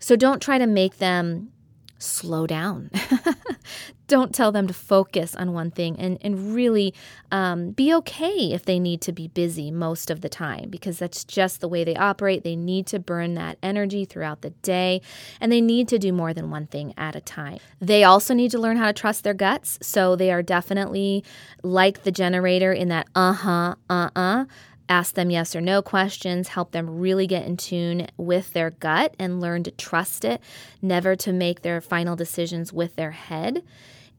[0.00, 1.52] So don't try to make them
[1.98, 2.90] slow down.
[4.08, 6.94] Don't tell them to focus on one thing and, and really
[7.32, 11.24] um, be okay if they need to be busy most of the time because that's
[11.24, 12.44] just the way they operate.
[12.44, 15.00] They need to burn that energy throughout the day
[15.40, 17.58] and they need to do more than one thing at a time.
[17.80, 19.78] They also need to learn how to trust their guts.
[19.82, 21.24] So they are definitely
[21.62, 24.44] like the generator in that uh huh, uh uh
[24.88, 29.14] ask them yes or no questions, help them really get in tune with their gut
[29.18, 30.40] and learn to trust it,
[30.80, 33.62] never to make their final decisions with their head.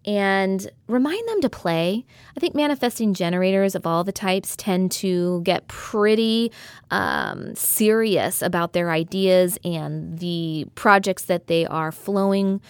[0.06, 2.06] And remind them to play.
[2.36, 6.54] I think manifesting generators of all the types tend to get pretty
[6.92, 12.62] um, serious about their ideas and the projects that they are flowing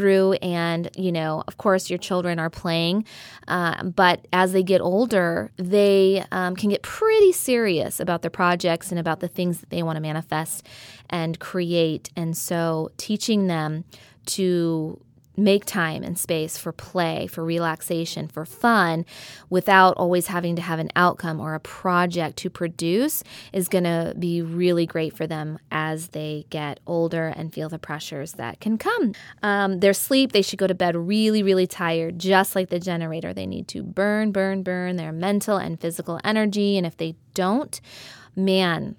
[0.00, 3.04] through and you know of course your children are playing
[3.48, 8.90] uh, but as they get older they um, can get pretty serious about their projects
[8.90, 10.66] and about the things that they want to manifest
[11.10, 12.08] and create.
[12.16, 13.84] And so teaching them
[14.26, 15.00] to
[15.44, 19.04] make time and space for play, for relaxation, for fun
[19.48, 23.22] without always having to have an outcome or a project to produce
[23.52, 27.78] is going to be really great for them as they get older and feel the
[27.78, 29.12] pressures that can come.
[29.42, 33.32] Um, their sleep, they should go to bed really, really tired, just like the generator.
[33.32, 36.76] They need to burn, burn, burn their mental and physical energy.
[36.76, 37.80] And if they don't,
[38.36, 38.96] man,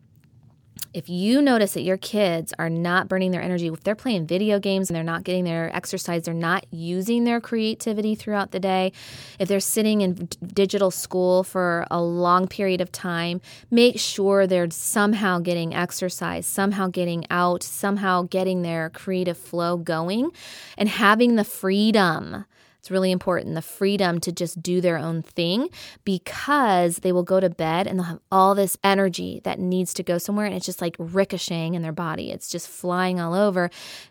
[0.94, 4.60] if you notice that your kids are not burning their energy, if they're playing video
[4.60, 8.92] games and they're not getting their exercise, they're not using their creativity throughout the day,
[9.40, 13.40] if they're sitting in digital school for a long period of time,
[13.70, 20.32] make sure they're somehow getting exercise, somehow getting out, somehow getting their creative flow going,
[20.78, 22.46] and having the freedom
[22.82, 25.70] it's really important the freedom to just do their own thing
[26.04, 30.02] because they will go to bed and they'll have all this energy that needs to
[30.02, 32.32] go somewhere and it's just like ricocheting in their body.
[32.32, 33.70] It's just flying all over,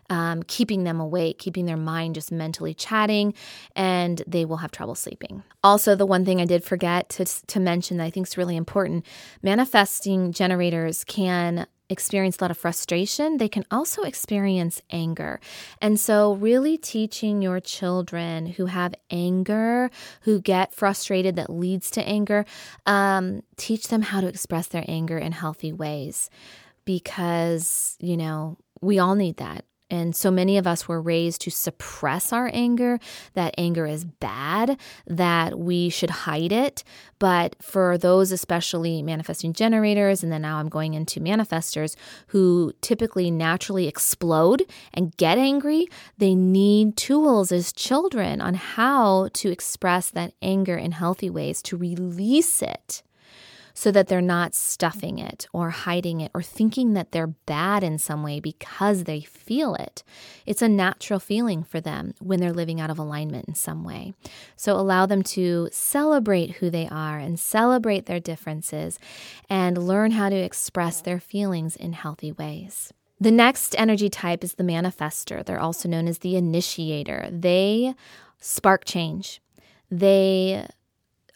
[0.09, 3.33] um, keeping them awake, keeping their mind just mentally chatting,
[3.75, 5.43] and they will have trouble sleeping.
[5.65, 8.55] Also, the one thing I did forget to, to mention that I think is really
[8.55, 9.05] important
[9.41, 15.39] manifesting generators can experience a lot of frustration, they can also experience anger.
[15.81, 22.07] And so, really teaching your children who have anger, who get frustrated that leads to
[22.07, 22.45] anger,
[22.85, 26.29] um, teach them how to express their anger in healthy ways
[26.85, 31.51] because, you know, we all need that And so many of us were raised to
[31.51, 32.97] suppress our anger,
[33.33, 36.83] that anger is bad, that we should hide it.
[37.19, 41.95] But for those, especially manifesting generators, and then now I'm going into manifestors
[42.27, 44.63] who typically naturally explode
[44.93, 45.87] and get angry,
[46.17, 51.75] they need tools as children on how to express that anger in healthy ways, to
[51.75, 53.03] release it
[53.73, 57.97] so that they're not stuffing it or hiding it or thinking that they're bad in
[57.97, 60.03] some way because they feel it.
[60.45, 64.13] It's a natural feeling for them when they're living out of alignment in some way.
[64.55, 68.99] So allow them to celebrate who they are and celebrate their differences
[69.49, 72.93] and learn how to express their feelings in healthy ways.
[73.19, 75.45] The next energy type is the manifester.
[75.45, 77.29] They're also known as the initiator.
[77.31, 77.93] They
[78.39, 79.41] spark change.
[79.91, 80.67] They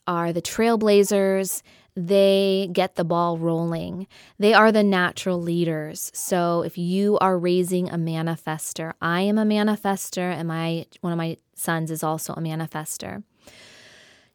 [0.08, 1.62] are the trailblazers
[1.96, 4.08] they get the ball rolling.
[4.38, 6.12] They are the natural leaders.
[6.14, 11.18] So if you are raising a manifester, I am a manifester and my one of
[11.18, 13.24] my sons is also a manifester.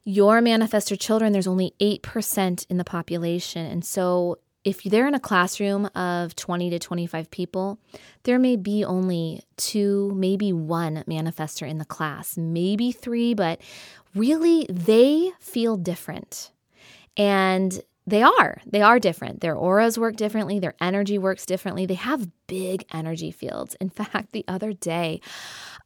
[0.05, 3.67] Your manifester children, there's only 8% in the population.
[3.67, 7.79] And so if they're in a classroom of 20 to 25 people,
[8.23, 13.61] there may be only two, maybe one manifester in the class, maybe three, but
[14.15, 16.51] really they feel different.
[17.17, 18.61] And they are.
[18.67, 19.41] They are different.
[19.41, 20.59] Their auras work differently.
[20.59, 21.87] Their energy works differently.
[21.87, 23.77] They have big energy fields.
[23.81, 25.21] In fact, the other day,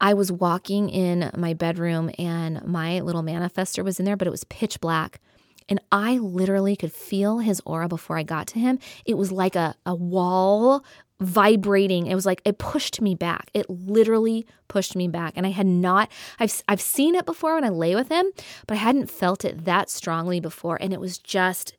[0.01, 4.31] I was walking in my bedroom and my little manifester was in there, but it
[4.31, 5.21] was pitch black.
[5.67, 8.79] And I literally could feel his aura before I got to him.
[9.05, 10.85] It was like a, a wall
[11.19, 12.07] vibrating.
[12.07, 13.49] It was like it pushed me back.
[13.53, 15.33] It literally pushed me back.
[15.35, 18.25] And I had not I've I've seen it before when I lay with him,
[18.67, 21.75] but I hadn't felt it that strongly before and it was just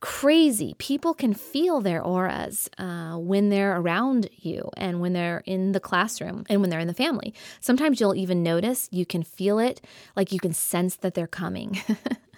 [0.00, 0.74] crazy.
[0.78, 5.80] People can feel their auras uh, when they're around you and when they're in the
[5.80, 7.34] classroom and when they're in the family.
[7.60, 9.82] Sometimes you'll even notice you can feel it,
[10.16, 11.78] like you can sense that they're coming.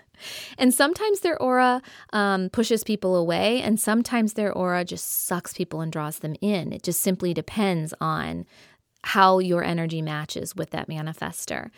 [0.58, 5.80] And sometimes their aura um, pushes people away, and sometimes their aura just sucks people
[5.80, 6.72] and draws them in.
[6.72, 8.46] It just simply depends on
[9.04, 11.70] how your energy matches with that manifester.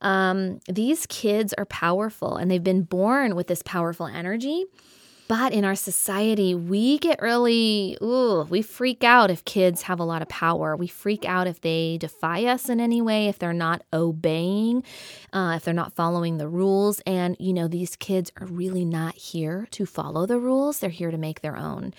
[0.00, 4.66] Um, these kids are powerful and they've been born with this powerful energy.
[5.26, 10.04] But in our society, we get really, ooh, we freak out if kids have a
[10.04, 10.76] lot of power.
[10.76, 14.84] We freak out if they defy us in any way, if they're not obeying,
[15.32, 17.00] uh, if they're not following the rules.
[17.06, 21.10] And, you know, these kids are really not here to follow the rules, they're here
[21.10, 21.94] to make their own.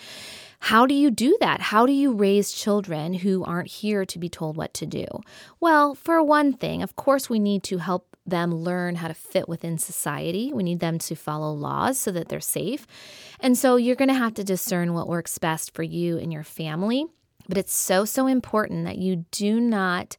[0.59, 1.61] How do you do that?
[1.61, 5.05] How do you raise children who aren't here to be told what to do?
[5.59, 9.47] Well, for one thing, of course, we need to help them learn how to fit
[9.47, 10.51] within society.
[10.51, 12.87] We need them to follow laws so that they're safe.
[13.39, 16.43] And so you're going to have to discern what works best for you and your
[16.43, 17.05] family.
[17.47, 20.17] But it's so, so important that you do not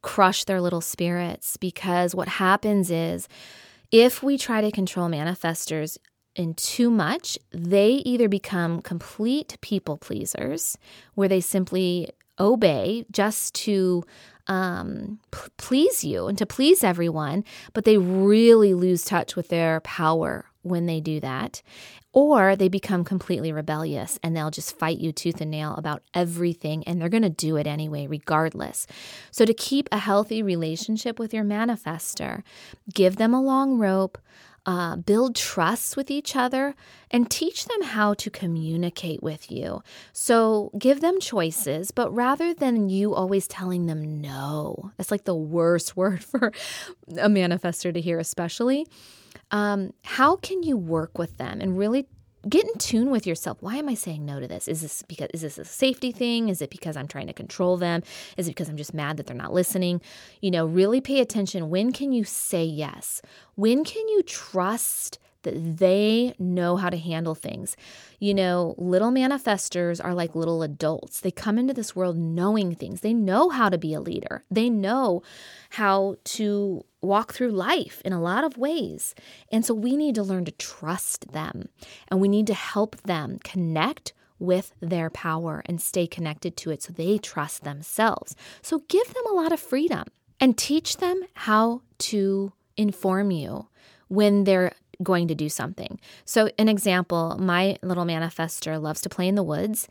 [0.00, 3.28] crush their little spirits because what happens is
[3.90, 5.98] if we try to control manifestors
[6.34, 10.76] in too much, they either become complete people pleasers
[11.14, 14.04] where they simply obey just to
[14.46, 19.80] um, p- please you and to please everyone, but they really lose touch with their
[19.80, 21.62] power when they do that.
[22.12, 26.84] Or they become completely rebellious and they'll just fight you tooth and nail about everything
[26.84, 28.86] and they're going to do it anyway, regardless.
[29.32, 32.42] So, to keep a healthy relationship with your manifester,
[32.92, 34.18] give them a long rope,
[34.66, 36.74] uh, build trust with each other,
[37.10, 39.82] and teach them how to communicate with you.
[40.12, 45.34] So give them choices, but rather than you always telling them no, that's like the
[45.34, 46.52] worst word for
[47.18, 48.86] a manifester to hear, especially.
[49.50, 52.06] Um, how can you work with them and really
[52.48, 53.58] get in tune with yourself.
[53.60, 54.68] Why am I saying no to this?
[54.68, 56.48] Is this because is this a safety thing?
[56.48, 58.02] Is it because I'm trying to control them?
[58.36, 60.00] Is it because I'm just mad that they're not listening?
[60.40, 61.70] You know, really pay attention.
[61.70, 63.22] When can you say yes?
[63.54, 67.76] When can you trust that they know how to handle things.
[68.18, 71.20] You know, little manifestors are like little adults.
[71.20, 73.00] They come into this world knowing things.
[73.00, 74.44] They know how to be a leader.
[74.50, 75.22] They know
[75.70, 79.14] how to walk through life in a lot of ways.
[79.52, 81.68] And so we need to learn to trust them
[82.08, 86.82] and we need to help them connect with their power and stay connected to it
[86.82, 88.34] so they trust themselves.
[88.62, 90.04] So give them a lot of freedom
[90.40, 93.68] and teach them how to inform you
[94.08, 94.72] when they're
[95.02, 96.00] going to do something.
[96.24, 99.88] So, an example my little manifester loves to play in the woods.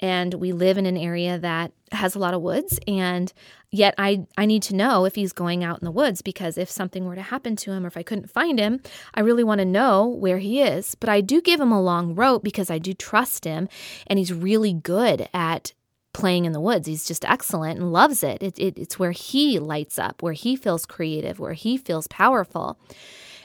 [0.00, 2.80] And we live in an area that has a lot of woods.
[2.86, 3.32] And
[3.70, 6.68] yet, I, I need to know if he's going out in the woods because if
[6.68, 8.80] something were to happen to him or if I couldn't find him,
[9.14, 10.96] I really want to know where he is.
[10.96, 13.68] But I do give him a long rope because I do trust him
[14.08, 15.72] and he's really good at
[16.14, 16.86] playing in the woods.
[16.86, 18.42] He's just excellent and loves it.
[18.42, 22.78] it, it it's where he lights up, where he feels creative, where he feels powerful.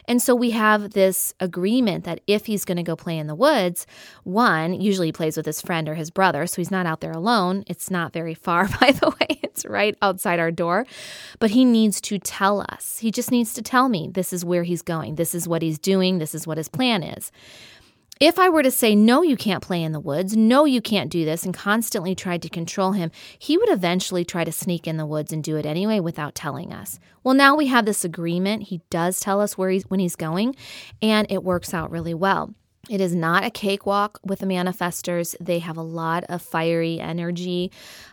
[0.09, 3.35] And so we have this agreement that if he's going to go play in the
[3.35, 3.85] woods,
[4.23, 7.11] one, usually he plays with his friend or his brother, so he's not out there
[7.11, 7.63] alone.
[7.67, 10.87] It's not very far, by the way, it's right outside our door.
[11.37, 12.97] But he needs to tell us.
[12.97, 15.77] He just needs to tell me this is where he's going, this is what he's
[15.77, 17.31] doing, this is what his plan is.
[18.19, 21.09] If I were to say, no, you can't play in the woods, no, you can't
[21.09, 24.97] do this, and constantly tried to control him, he would eventually try to sneak in
[24.97, 26.99] the woods and do it anyway without telling us.
[27.23, 28.63] Well, now we have this agreement.
[28.63, 30.57] He does tell us where he's when he's going,
[31.01, 32.53] and it works out really well.
[32.89, 35.35] It is not a cakewalk with the manifestors.
[35.39, 37.71] They have a lot of fiery energy.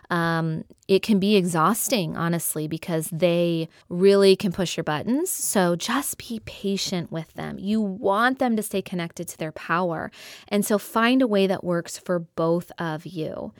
[0.09, 5.29] Um, it can be exhausting, honestly, because they really can push your buttons.
[5.29, 7.59] So just be patient with them.
[7.59, 10.11] You want them to stay connected to their power.
[10.47, 13.53] And so find a way that works for both of you.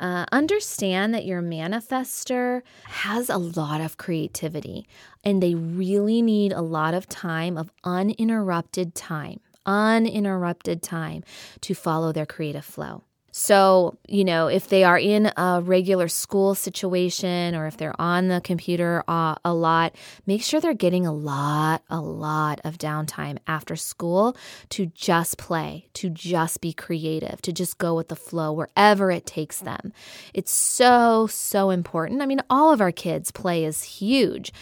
[0.00, 4.88] Uh, understand that your manifester has a lot of creativity
[5.22, 11.22] and they really need a lot of time of uninterrupted time uninterrupted time
[11.60, 13.04] to follow their creative flow.
[13.34, 18.28] So, you know, if they are in a regular school situation or if they're on
[18.28, 23.38] the computer uh, a lot, make sure they're getting a lot, a lot of downtime
[23.46, 24.36] after school
[24.68, 29.24] to just play, to just be creative, to just go with the flow wherever it
[29.24, 29.94] takes them.
[30.34, 32.20] It's so, so important.
[32.20, 34.52] I mean, all of our kids' play is huge.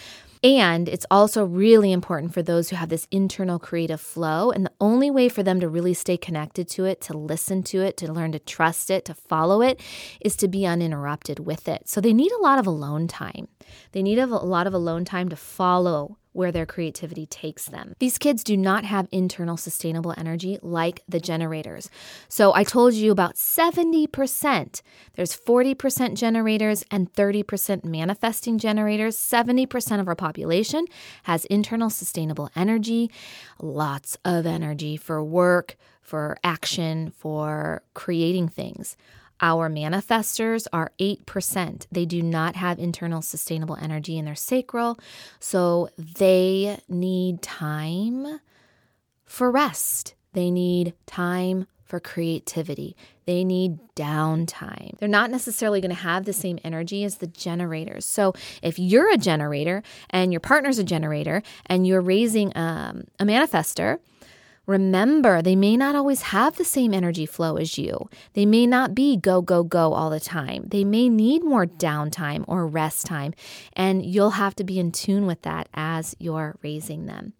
[0.42, 4.50] And it's also really important for those who have this internal creative flow.
[4.50, 7.82] And the only way for them to really stay connected to it, to listen to
[7.82, 9.80] it, to learn to trust it, to follow it,
[10.20, 11.88] is to be uninterrupted with it.
[11.88, 13.48] So they need a lot of alone time.
[13.92, 17.94] They need a lot of alone time to follow where their creativity takes them.
[17.98, 21.90] These kids do not have internal sustainable energy like the generators.
[22.28, 24.82] So I told you about 70%.
[25.14, 29.16] There's 40% generators and 30% manifesting generators.
[29.16, 30.86] 70% of our population
[31.24, 33.10] has internal sustainable energy,
[33.60, 38.96] lots of energy for work, for action, for creating things.
[39.40, 41.86] Our manifestors are 8%.
[41.90, 44.98] They do not have internal sustainable energy in their sacral,
[45.38, 48.40] so they need time
[49.24, 50.14] for rest.
[50.32, 52.96] They need time for creativity.
[53.26, 54.96] They need downtime.
[54.98, 58.06] They're not necessarily going to have the same energy as the generators.
[58.06, 58.32] So,
[58.62, 63.98] if you're a generator and your partner's a generator and you're raising um, a manifester,
[64.70, 68.08] Remember, they may not always have the same energy flow as you.
[68.34, 70.62] They may not be go, go, go all the time.
[70.68, 73.34] They may need more downtime or rest time,
[73.72, 77.32] and you'll have to be in tune with that as you're raising them.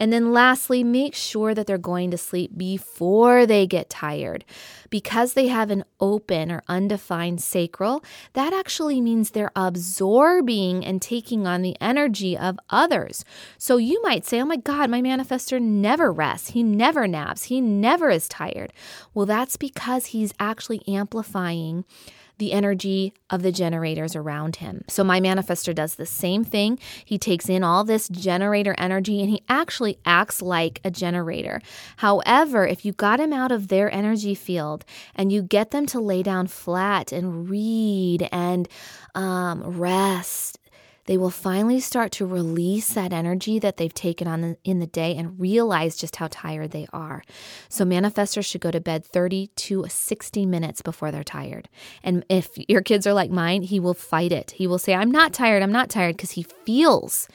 [0.00, 4.44] And then lastly, make sure that they're going to sleep before they get tired.
[4.90, 11.46] Because they have an open or undefined sacral, that actually means they're absorbing and taking
[11.46, 13.24] on the energy of others.
[13.58, 16.50] So you might say, Oh my God, my manifester never rests.
[16.50, 17.44] He never naps.
[17.44, 18.72] He never is tired.
[19.14, 21.84] Well, that's because he's actually amplifying
[22.38, 24.84] the energy of the generators around him.
[24.88, 26.78] So my manifester does the same thing.
[27.04, 31.60] He takes in all this generator energy and he actually acts like a generator.
[31.96, 34.84] However, if you got him out of their energy field
[35.14, 38.68] and you get them to lay down flat and read and
[39.14, 40.57] um, rest
[41.08, 45.16] they will finally start to release that energy that they've taken on in the day
[45.16, 47.22] and realize just how tired they are.
[47.70, 51.70] So, manifestors should go to bed 30 to 60 minutes before they're tired.
[52.02, 54.50] And if your kids are like mine, he will fight it.
[54.50, 57.26] He will say, I'm not tired, I'm not tired, because he feels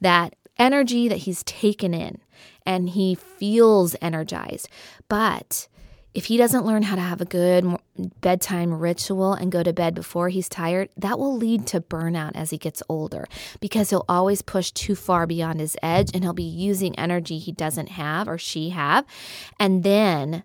[0.00, 2.18] that energy that he's taken in
[2.66, 4.68] and he feels energized.
[5.08, 5.68] But
[6.12, 7.76] if he doesn't learn how to have a good
[8.20, 12.50] bedtime ritual and go to bed before he's tired, that will lead to burnout as
[12.50, 13.26] he gets older
[13.60, 17.52] because he'll always push too far beyond his edge and he'll be using energy he
[17.52, 19.04] doesn't have or she have.
[19.58, 20.42] And then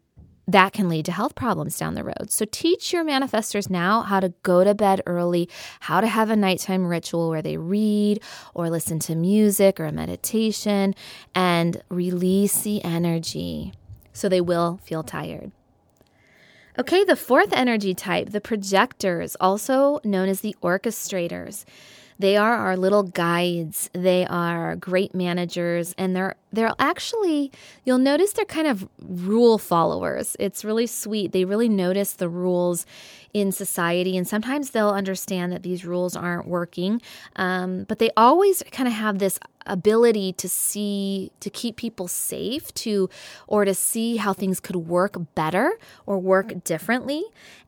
[0.48, 2.30] that can lead to health problems down the road.
[2.30, 5.50] So teach your manifestors now how to go to bed early,
[5.80, 8.22] how to have a nighttime ritual where they read
[8.54, 10.94] or listen to music or a meditation
[11.34, 13.74] and release the energy
[14.16, 15.52] so they will feel tired.
[16.80, 21.66] Okay, the fourth energy type, the projectors, also known as the orchestrators.
[22.18, 23.90] They are our little guides.
[23.94, 27.52] They are great managers and they're they're actually,
[27.84, 30.38] you'll notice they're kind of rule followers.
[30.40, 31.34] It's really sweet.
[31.34, 32.86] They really notice the rules
[33.34, 37.02] in society, and sometimes they'll understand that these rules aren't working.
[37.36, 42.74] Um, but they always kind of have this ability to see to keep people safe
[42.74, 43.10] to
[43.48, 47.24] or to see how things could work better or work differently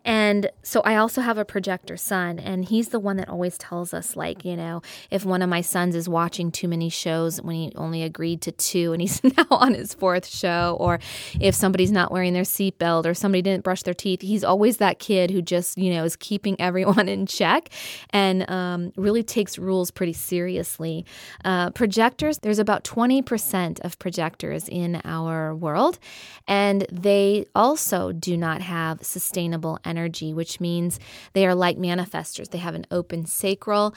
[0.08, 3.94] and so I also have a projector son, and he's the one that always tells
[3.94, 4.82] us, like, you know,
[5.12, 8.54] if one of my sons is watching too many shows when he only agreed to
[8.54, 11.02] two and he's now on his fourth show, or
[11.42, 14.98] if somebody's not wearing their seatbelt or somebody didn't brush their teeth, he's always that
[15.00, 17.68] kid who just, you know, is keeping everyone in check
[18.12, 21.06] and um, really takes rules pretty seriously.
[21.44, 26.00] Uh, projectors, there's about 20% of projectors in our world,
[26.46, 31.00] and they also do not have sustainable energy which means
[31.32, 32.50] they are like manifestors.
[32.50, 33.96] They have an open sacral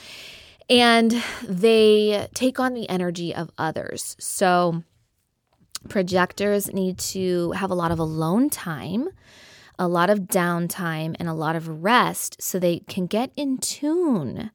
[0.69, 1.11] and
[1.43, 4.15] they take on the energy of others.
[4.21, 4.85] So,
[5.89, 9.09] projectors need to have a lot of alone time,
[9.81, 14.53] a lot of downtime, and a lot of rest so they can get in tune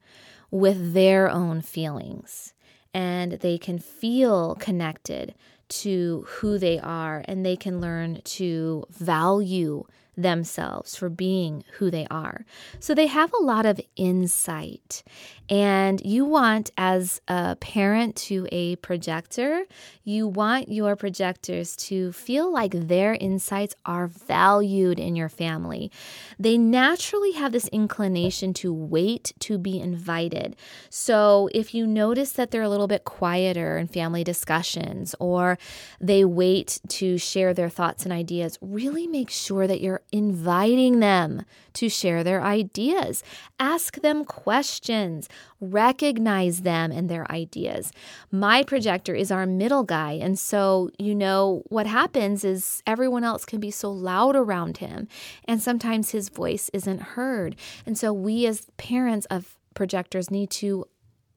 [0.52, 2.54] with their own feelings
[2.96, 5.36] and they can feel connected
[5.68, 9.84] to who they are and they can learn to value
[10.18, 12.46] themselves for being who they are.
[12.80, 15.04] So they have a lot of insight.
[15.48, 19.66] And you want, as a parent to a projector,
[20.04, 25.92] you want your projectors to feel like their insights are valued in your family.
[26.40, 30.56] They naturally have this inclination to wait to be invited.
[30.90, 35.60] So if you notice that they're a little bit quieter in family discussions or
[36.02, 41.44] they wait to share their thoughts and ideas, really make sure that you're inviting them
[41.74, 43.24] to share their ideas.
[43.60, 45.28] Ask them questions,
[45.60, 47.92] recognize them and their ideas.
[48.32, 50.14] My projector is our middle guy.
[50.14, 55.08] And so, you know, what happens is everyone else can be so loud around him,
[55.46, 57.56] and sometimes his voice isn't heard.
[57.86, 60.86] And so, we as parents of projectors need to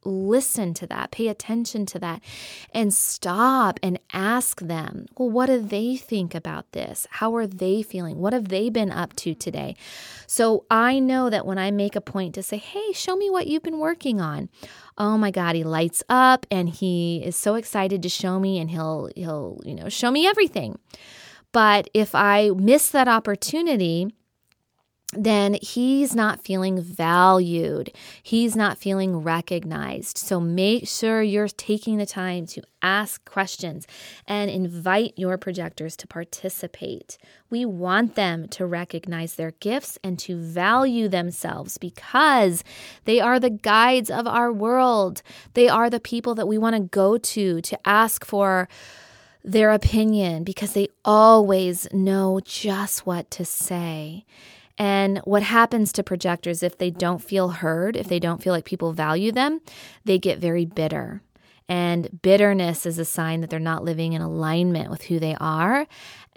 [0.05, 2.23] listen to that, pay attention to that,
[2.73, 7.07] and stop and ask them, well, what do they think about this?
[7.11, 8.19] How are they feeling?
[8.19, 9.77] What have they been up to today?
[10.27, 13.47] So I know that when I make a point to say, hey, show me what
[13.47, 14.49] you've been working on.
[14.97, 18.71] Oh my God, he lights up and he is so excited to show me and
[18.71, 20.79] he'll he'll, you know, show me everything.
[21.53, 24.13] But if I miss that opportunity,
[25.15, 27.91] then he's not feeling valued.
[28.23, 30.19] He's not feeling recognized.
[30.19, 33.87] So make sure you're taking the time to ask questions
[34.27, 37.17] and invite your projectors to participate.
[37.49, 42.63] We want them to recognize their gifts and to value themselves because
[43.05, 45.23] they are the guides of our world.
[45.55, 48.69] They are the people that we want to go to to ask for
[49.43, 54.27] their opinion because they always know just what to say.
[54.79, 58.65] And what happens to projectors if they don't feel heard, if they don't feel like
[58.65, 59.61] people value them,
[60.05, 61.21] they get very bitter.
[61.69, 65.87] And bitterness is a sign that they're not living in alignment with who they are.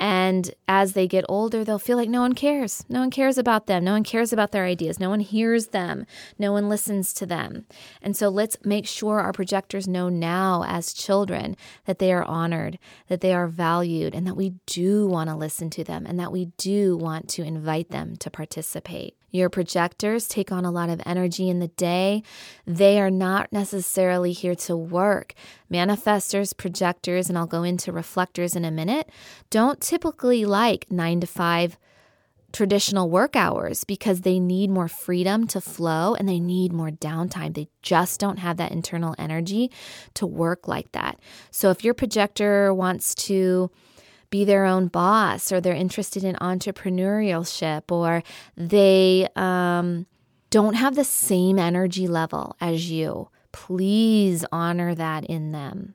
[0.01, 2.83] And as they get older, they'll feel like no one cares.
[2.89, 3.83] No one cares about them.
[3.83, 4.99] No one cares about their ideas.
[4.99, 6.07] No one hears them.
[6.39, 7.67] No one listens to them.
[8.01, 12.79] And so let's make sure our projectors know now as children that they are honored,
[13.09, 16.31] that they are valued, and that we do want to listen to them and that
[16.31, 19.20] we do want to invite them to participate.
[19.31, 22.21] Your projectors take on a lot of energy in the day.
[22.65, 25.33] They are not necessarily here to work.
[25.71, 29.09] Manifestors, projectors, and I'll go into reflectors in a minute,
[29.49, 31.77] don't typically like nine to five
[32.51, 37.53] traditional work hours because they need more freedom to flow and they need more downtime.
[37.53, 39.71] They just don't have that internal energy
[40.15, 41.19] to work like that.
[41.49, 43.71] So if your projector wants to
[44.31, 48.23] be their own boss or they're interested in entrepreneurship or
[48.57, 50.07] they um,
[50.49, 55.93] don't have the same energy level as you, please honor that in them.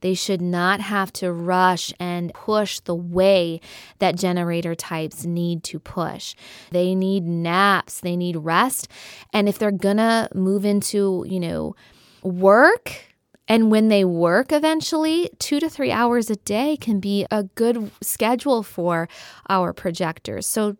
[0.00, 3.60] They should not have to rush and push the way
[3.98, 6.34] that generator types need to push.
[6.70, 8.88] They need naps, they need rest.
[9.32, 11.74] And if they're gonna move into, you know,
[12.22, 13.11] work,
[13.52, 17.90] and when they work eventually, two to three hours a day can be a good
[18.00, 19.10] schedule for
[19.46, 20.46] our projectors.
[20.46, 20.78] So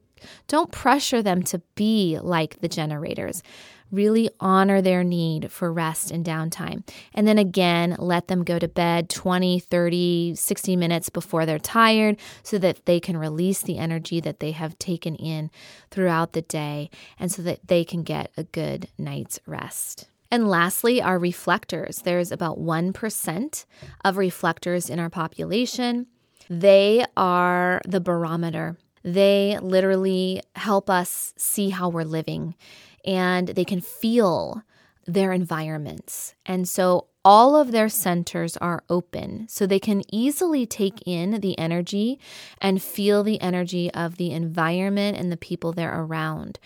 [0.49, 3.43] don't pressure them to be like the generators.
[3.91, 6.83] Really honor their need for rest and downtime.
[7.13, 12.17] And then again, let them go to bed 20, 30, 60 minutes before they're tired
[12.43, 15.51] so that they can release the energy that they have taken in
[15.91, 20.09] throughout the day and so that they can get a good night's rest.
[20.33, 21.99] And lastly, our reflectors.
[21.99, 23.67] There's about 1%
[24.03, 26.07] of reflectors in our population.
[26.49, 28.79] They are the barometer.
[29.05, 32.55] They literally help us see how we're living
[33.05, 34.63] and they can feel
[35.07, 36.35] their environments.
[36.47, 41.59] And so all of their centers are open so they can easily take in the
[41.59, 42.19] energy
[42.59, 46.59] and feel the energy of the environment and the people they're around.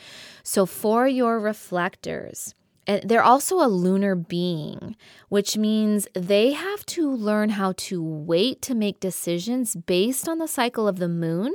[0.43, 2.55] So, for your reflectors,
[2.87, 4.97] they're also a lunar being,
[5.29, 10.49] which means they have to learn how to wait to make decisions based on the
[10.49, 11.55] cycle of the moon.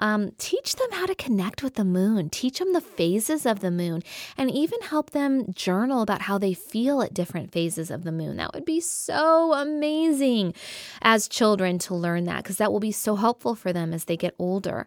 [0.00, 3.70] Um, teach them how to connect with the moon, teach them the phases of the
[3.72, 4.04] moon,
[4.36, 8.36] and even help them journal about how they feel at different phases of the moon.
[8.36, 10.54] That would be so amazing
[11.02, 14.16] as children to learn that because that will be so helpful for them as they
[14.16, 14.86] get older.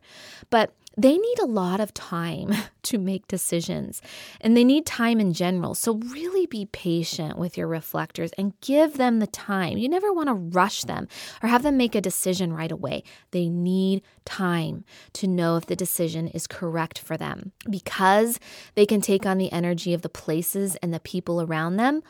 [0.50, 4.02] But they need a lot of time to make decisions
[4.42, 5.74] and they need time in general.
[5.74, 9.78] So, really be patient with your reflectors and give them the time.
[9.78, 11.08] You never want to rush them
[11.42, 13.04] or have them make a decision right away.
[13.32, 14.84] They need time
[15.14, 18.40] to know if the decision is correct for them because
[18.76, 22.04] they can take on the energy of the places and the people around them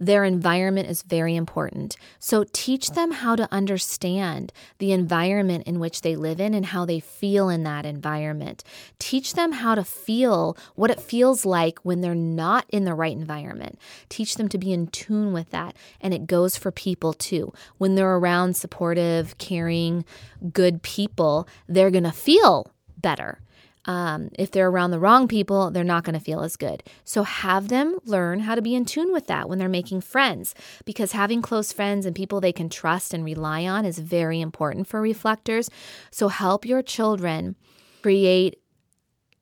[0.00, 1.96] their environment is very important.
[2.18, 6.84] So teach them how to understand the environment in which they live in and how
[6.84, 8.64] they feel in that environment.
[8.98, 13.16] Teach them how to feel what it feels like when they're not in the right
[13.16, 13.78] environment.
[14.08, 15.76] Teach them to be in tune with that.
[16.00, 17.52] And it goes for people too.
[17.78, 20.04] When they're around supportive, caring,
[20.52, 23.40] good people, they're going to feel better.
[23.84, 26.82] Um, if they're around the wrong people, they're not going to feel as good.
[27.04, 30.54] So have them learn how to be in tune with that when they're making friends,
[30.84, 34.86] because having close friends and people they can trust and rely on is very important
[34.86, 35.68] for reflectors.
[36.10, 37.56] So help your children
[38.02, 38.58] create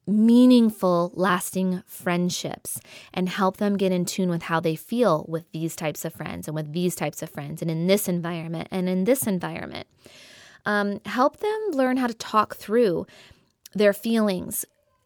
[0.07, 2.81] meaningful, lasting friendships
[3.13, 6.49] and help them get in tune with how they feel with these types of friends
[6.49, 9.87] and with these types of friends and in this environment and in this environment.
[10.67, 13.07] Um, help them learn how to talk through
[13.75, 14.65] their feelings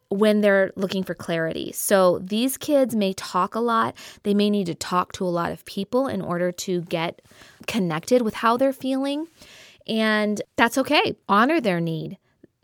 [0.08, 1.72] when they're looking for clarity.
[1.72, 3.96] So these kids may talk a lot.
[4.22, 7.20] They may need to talk to a lot of people in order to get
[7.66, 9.26] connected with how they're feeling.
[9.86, 11.16] And that's okay.
[11.28, 12.18] Honor their need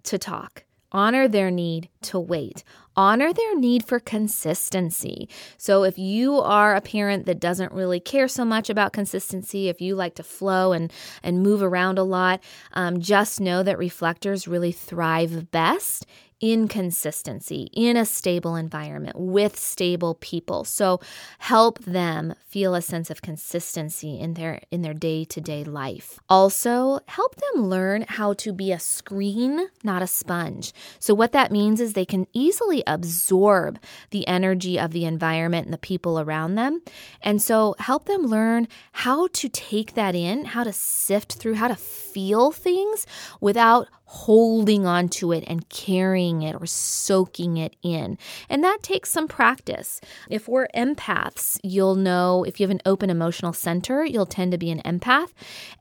[0.05, 0.65] to talk.
[0.93, 2.65] Honor their need to wait.
[3.01, 5.27] Honor their need for consistency.
[5.57, 9.81] So, if you are a parent that doesn't really care so much about consistency, if
[9.81, 10.93] you like to flow and,
[11.23, 12.43] and move around a lot,
[12.75, 16.05] um, just know that reflectors really thrive best
[16.41, 20.65] inconsistency in a stable environment with stable people.
[20.65, 21.01] So
[21.39, 26.19] help them feel a sense of consistency in their in their day-to-day life.
[26.29, 30.73] Also, help them learn how to be a screen, not a sponge.
[30.99, 33.79] So what that means is they can easily absorb
[34.11, 36.83] the energy of the environment and the people around them.
[37.23, 41.69] And so help them learn how to take that in, how to sift through, how
[41.69, 43.07] to feel things
[43.41, 48.17] without holding on to it and carrying it or soaking it in.
[48.49, 50.01] And that takes some practice.
[50.29, 54.59] If we're empaths, you'll know if you have an open emotional center, you'll tend to
[54.59, 55.33] be an empath.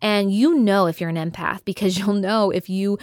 [0.02, 2.97] And you know if you're an empath because you'll know if you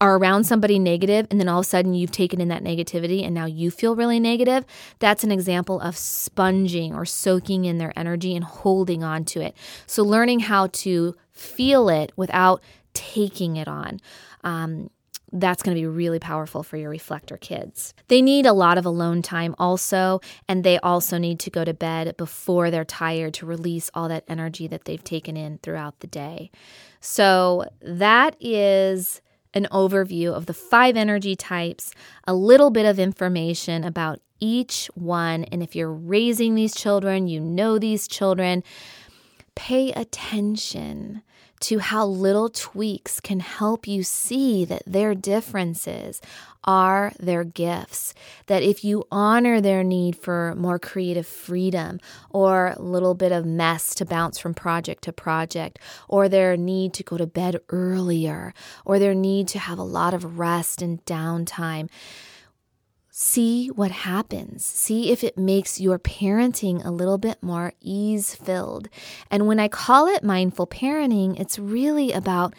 [0.00, 3.24] are around somebody negative and then all of a sudden you've taken in that negativity
[3.24, 4.64] and now you feel really negative,
[4.98, 9.54] that's an example of sponging or soaking in their energy and holding on to it.
[9.86, 12.62] So, learning how to feel it without
[12.94, 14.00] taking it on.
[14.42, 14.90] Um,
[15.32, 17.94] that's going to be really powerful for your reflector kids.
[18.08, 21.72] They need a lot of alone time also, and they also need to go to
[21.72, 26.06] bed before they're tired to release all that energy that they've taken in throughout the
[26.06, 26.50] day.
[27.00, 29.20] So, that is
[29.54, 31.92] an overview of the five energy types,
[32.26, 35.44] a little bit of information about each one.
[35.44, 38.64] And if you're raising these children, you know these children,
[39.54, 41.22] pay attention
[41.62, 46.20] to how little tweaks can help you see that their differences
[46.64, 48.14] are their gifts.
[48.46, 52.00] That if you honor their need for more creative freedom
[52.30, 56.94] or a little bit of mess to bounce from project to project, or their need
[56.94, 58.54] to go to bed earlier,
[58.84, 61.88] or their need to have a lot of rest and downtime,
[63.22, 64.64] see what happens.
[64.64, 68.88] See if it makes your parenting a little bit more ease filled.
[69.30, 72.54] And when I call it mindful parenting, it's really about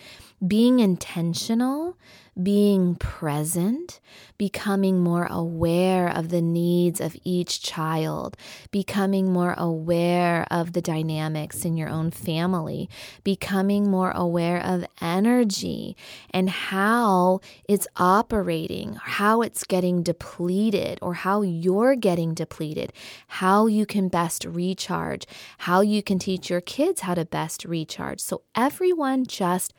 [0.46, 1.98] being intentional,
[2.42, 4.00] being present,
[4.38, 8.36] becoming more aware of the needs of each child,
[8.72, 12.90] becoming more aware of the dynamics in your own family,
[13.24, 15.96] becoming more aware of energy
[16.32, 22.92] and how it's operating, how it's getting depleted, or how you're getting depleted,
[23.28, 25.26] how you can best recharge,
[25.60, 28.20] how you can teach your kids how to best recharge.
[28.20, 29.74] So everyone just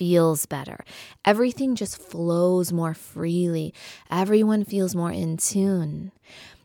[0.00, 0.82] feels better.
[1.26, 3.74] Everything just flows more freely.
[4.10, 6.10] Everyone feels more in tune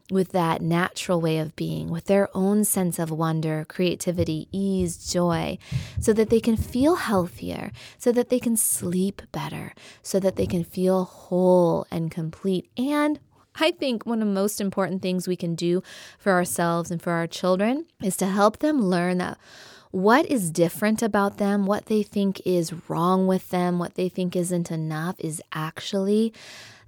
[0.09, 5.57] with that natural way of being, with their own sense of wonder, creativity, ease, joy,
[5.99, 10.45] so that they can feel healthier, so that they can sleep better, so that they
[10.45, 12.69] can feel whole and complete.
[12.77, 13.19] And
[13.55, 15.83] I think one of the most important things we can do
[16.17, 19.37] for ourselves and for our children is to help them learn that
[19.95, 24.35] what is different about them, what they think is wrong with them, what they think
[24.35, 26.33] isn't enough is actually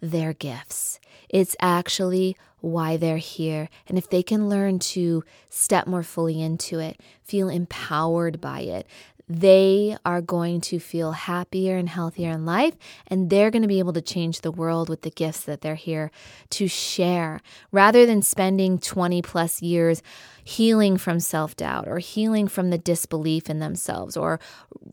[0.02, 1.00] their gifts.
[1.30, 3.70] It's actually why they're here.
[3.88, 8.86] And if they can learn to step more fully into it, feel empowered by it,
[9.30, 12.76] they are going to feel happier and healthier in life,
[13.08, 15.76] and they're going to be able to change the world with the gifts that they're
[15.76, 16.12] here
[16.52, 20.02] to share rather than spending 20 plus years
[20.44, 24.40] healing from self doubt or healing from the disbelief in themselves or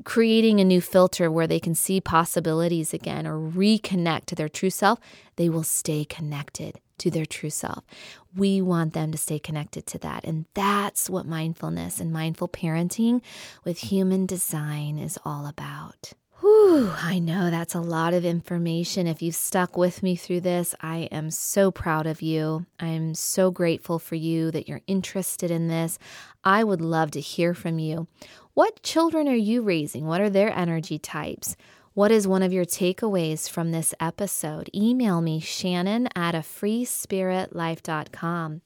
[0.05, 4.71] creating a new filter where they can see possibilities again or reconnect to their true
[4.71, 4.99] self.
[5.37, 7.85] They will stay connected to their true self.
[8.37, 10.25] We want them to stay connected to that.
[10.25, 13.23] And that's what mindfulness and mindful parenting
[13.65, 16.13] with human design is all about.
[16.41, 19.07] Whew, I know that's a lot of information.
[19.07, 22.67] If you've stuck with me through this, I am so proud of you.
[22.79, 25.99] I'm so grateful for you that you're interested in this.
[26.43, 28.09] I would love to hear from you.
[28.53, 30.07] What children are you raising?
[30.07, 31.57] What are their energy types?
[31.95, 34.69] What is one of your takeaways from this episode?
[34.75, 38.63] Email me, Shannon at a freespiritlife.com.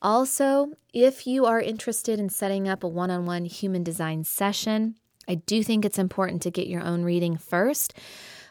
[0.00, 4.94] Also, if you are interested in setting up a one on one human design session,
[5.28, 7.92] I do think it's important to get your own reading first.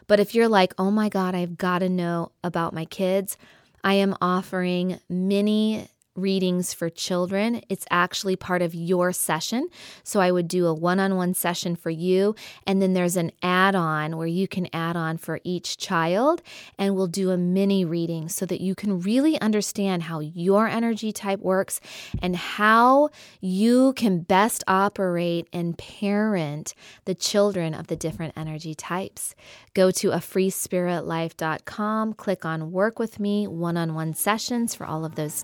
[0.06, 3.36] But if you're like, oh my God, I've got to know about my kids,
[3.82, 7.62] I am offering mini readings for children.
[7.68, 9.68] It's actually part of your session.
[10.02, 12.34] So I would do a one on one session for you.
[12.66, 16.42] And then there's an add on where you can add on for each child.
[16.78, 21.12] And we'll do a mini reading so that you can really understand how your energy
[21.12, 21.80] type works
[22.20, 23.10] and how
[23.40, 29.34] you can best operate and parent the children of the different energy types.
[29.74, 35.04] Go to a freespiritlife.com, click on work with me, one on one sessions for all
[35.04, 35.34] of those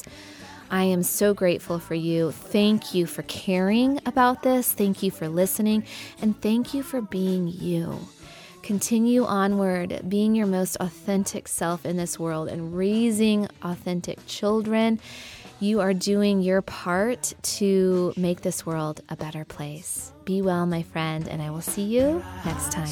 [0.00, 0.14] details.
[0.70, 2.32] I am so grateful for you.
[2.32, 4.72] Thank you for caring about this.
[4.72, 5.84] Thank you for listening.
[6.22, 8.08] And thank you for being you.
[8.62, 14.98] Continue onward, being your most authentic self in this world and raising authentic children.
[15.60, 20.12] You are doing your part to make this world a better place.
[20.24, 22.88] Be well, my friend, and I will see you next time.